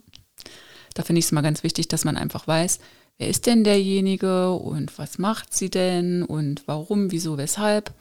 da 0.95 1.03
finde 1.03 1.19
ich 1.19 1.27
es 1.27 1.33
mal 1.33 1.43
ganz 1.43 1.65
wichtig, 1.65 1.89
dass 1.89 2.05
man 2.05 2.17
einfach 2.17 2.47
weiß, 2.47 2.79
wer 3.19 3.29
ist 3.29 3.47
denn 3.47 3.65
derjenige 3.65 4.53
und 4.53 4.97
was 4.99 5.19
macht 5.19 5.53
sie 5.55 5.71
denn 5.71 6.23
und 6.23 6.63
warum, 6.67 7.11
wieso, 7.11 7.37
weshalb. 7.37 7.93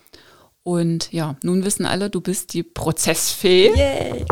Und 0.63 1.12
ja, 1.12 1.36
nun 1.43 1.65
wissen 1.65 1.86
alle, 1.86 2.10
du 2.10 2.21
bist 2.21 2.53
die 2.53 2.63
Prozessfee. 2.63 3.71
Yay. 3.75 4.25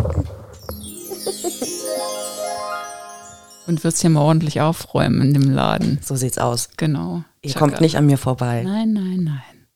Und 3.67 3.83
wirst 3.83 4.01
hier 4.01 4.11
mal 4.11 4.21
ordentlich 4.21 4.61
aufräumen 4.61 5.21
in 5.21 5.33
dem 5.33 5.49
Laden. 5.49 5.99
So 6.03 6.15
sieht's 6.15 6.37
aus. 6.37 6.69
Genau. 6.77 7.23
Ihr 7.41 7.51
Chaka. 7.51 7.65
kommt 7.65 7.81
nicht 7.81 7.97
an 7.97 8.05
mir 8.05 8.17
vorbei. 8.17 8.61
Nein, 8.63 8.93
nein, 8.93 9.23
nein. 9.23 9.67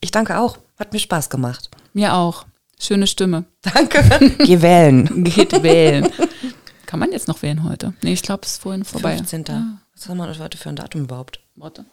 Ich 0.00 0.10
danke 0.10 0.38
auch. 0.38 0.56
Hat 0.78 0.92
mir 0.94 0.98
Spaß 0.98 1.28
gemacht. 1.28 1.68
Mir 1.92 2.14
auch. 2.14 2.46
Schöne 2.80 3.06
Stimme. 3.06 3.44
Danke. 3.60 4.02
Geh 4.38 4.62
wählen. 4.62 5.24
Geht 5.24 5.62
wählen. 5.62 6.08
Kann 6.86 7.00
man 7.00 7.12
jetzt 7.12 7.28
noch 7.28 7.42
wählen 7.42 7.64
heute? 7.64 7.92
Nee, 8.02 8.14
ich 8.14 8.22
glaube, 8.22 8.42
es 8.44 8.52
ist 8.52 8.62
vorhin 8.62 8.84
vorbei. 8.84 9.16
15. 9.16 9.44
Ja, 9.48 9.81
Was 9.94 10.08
haben 10.08 10.18
wir 10.18 10.38
heute 10.38 10.56
für 10.58 10.68
ein 10.68 10.76
Datum 10.76 11.02
überhaupt? 11.02 11.40
warte. 11.54 11.84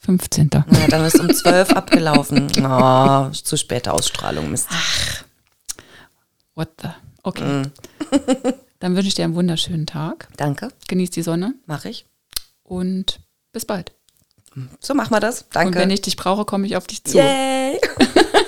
15. 0.00 0.50
Ja, 0.52 0.64
dann 0.88 1.04
ist 1.06 1.18
um 1.18 1.32
12 1.32 1.70
abgelaufen. 1.70 2.52
Oh, 2.62 3.30
zu 3.30 3.56
späte 3.56 3.92
Ausstrahlung, 3.92 4.50
Mist. 4.50 4.68
What 6.54 6.68
the? 6.82 6.88
Okay. 7.22 7.62
Dann 8.80 8.94
wünsche 8.96 9.08
ich 9.08 9.14
dir 9.14 9.24
einen 9.24 9.34
wunderschönen 9.34 9.86
Tag. 9.86 10.28
Danke, 10.36 10.68
Genieß 10.88 11.08
die 11.10 11.22
Sonne 11.22 11.54
mache 11.64 11.88
ich. 11.88 12.04
und 12.64 13.20
bis 13.52 13.64
bald. 13.64 13.92
So 14.78 14.92
machen 14.94 15.10
wir 15.10 15.20
das. 15.20 15.46
Danke. 15.48 15.68
Und 15.70 15.74
wenn 15.82 15.90
ich 15.90 16.02
dich 16.02 16.16
brauche, 16.16 16.44
komme 16.44 16.66
ich 16.66 16.76
auf 16.76 16.86
dich 16.86 17.02
zu. 17.02 17.16
Yay. 17.16 17.80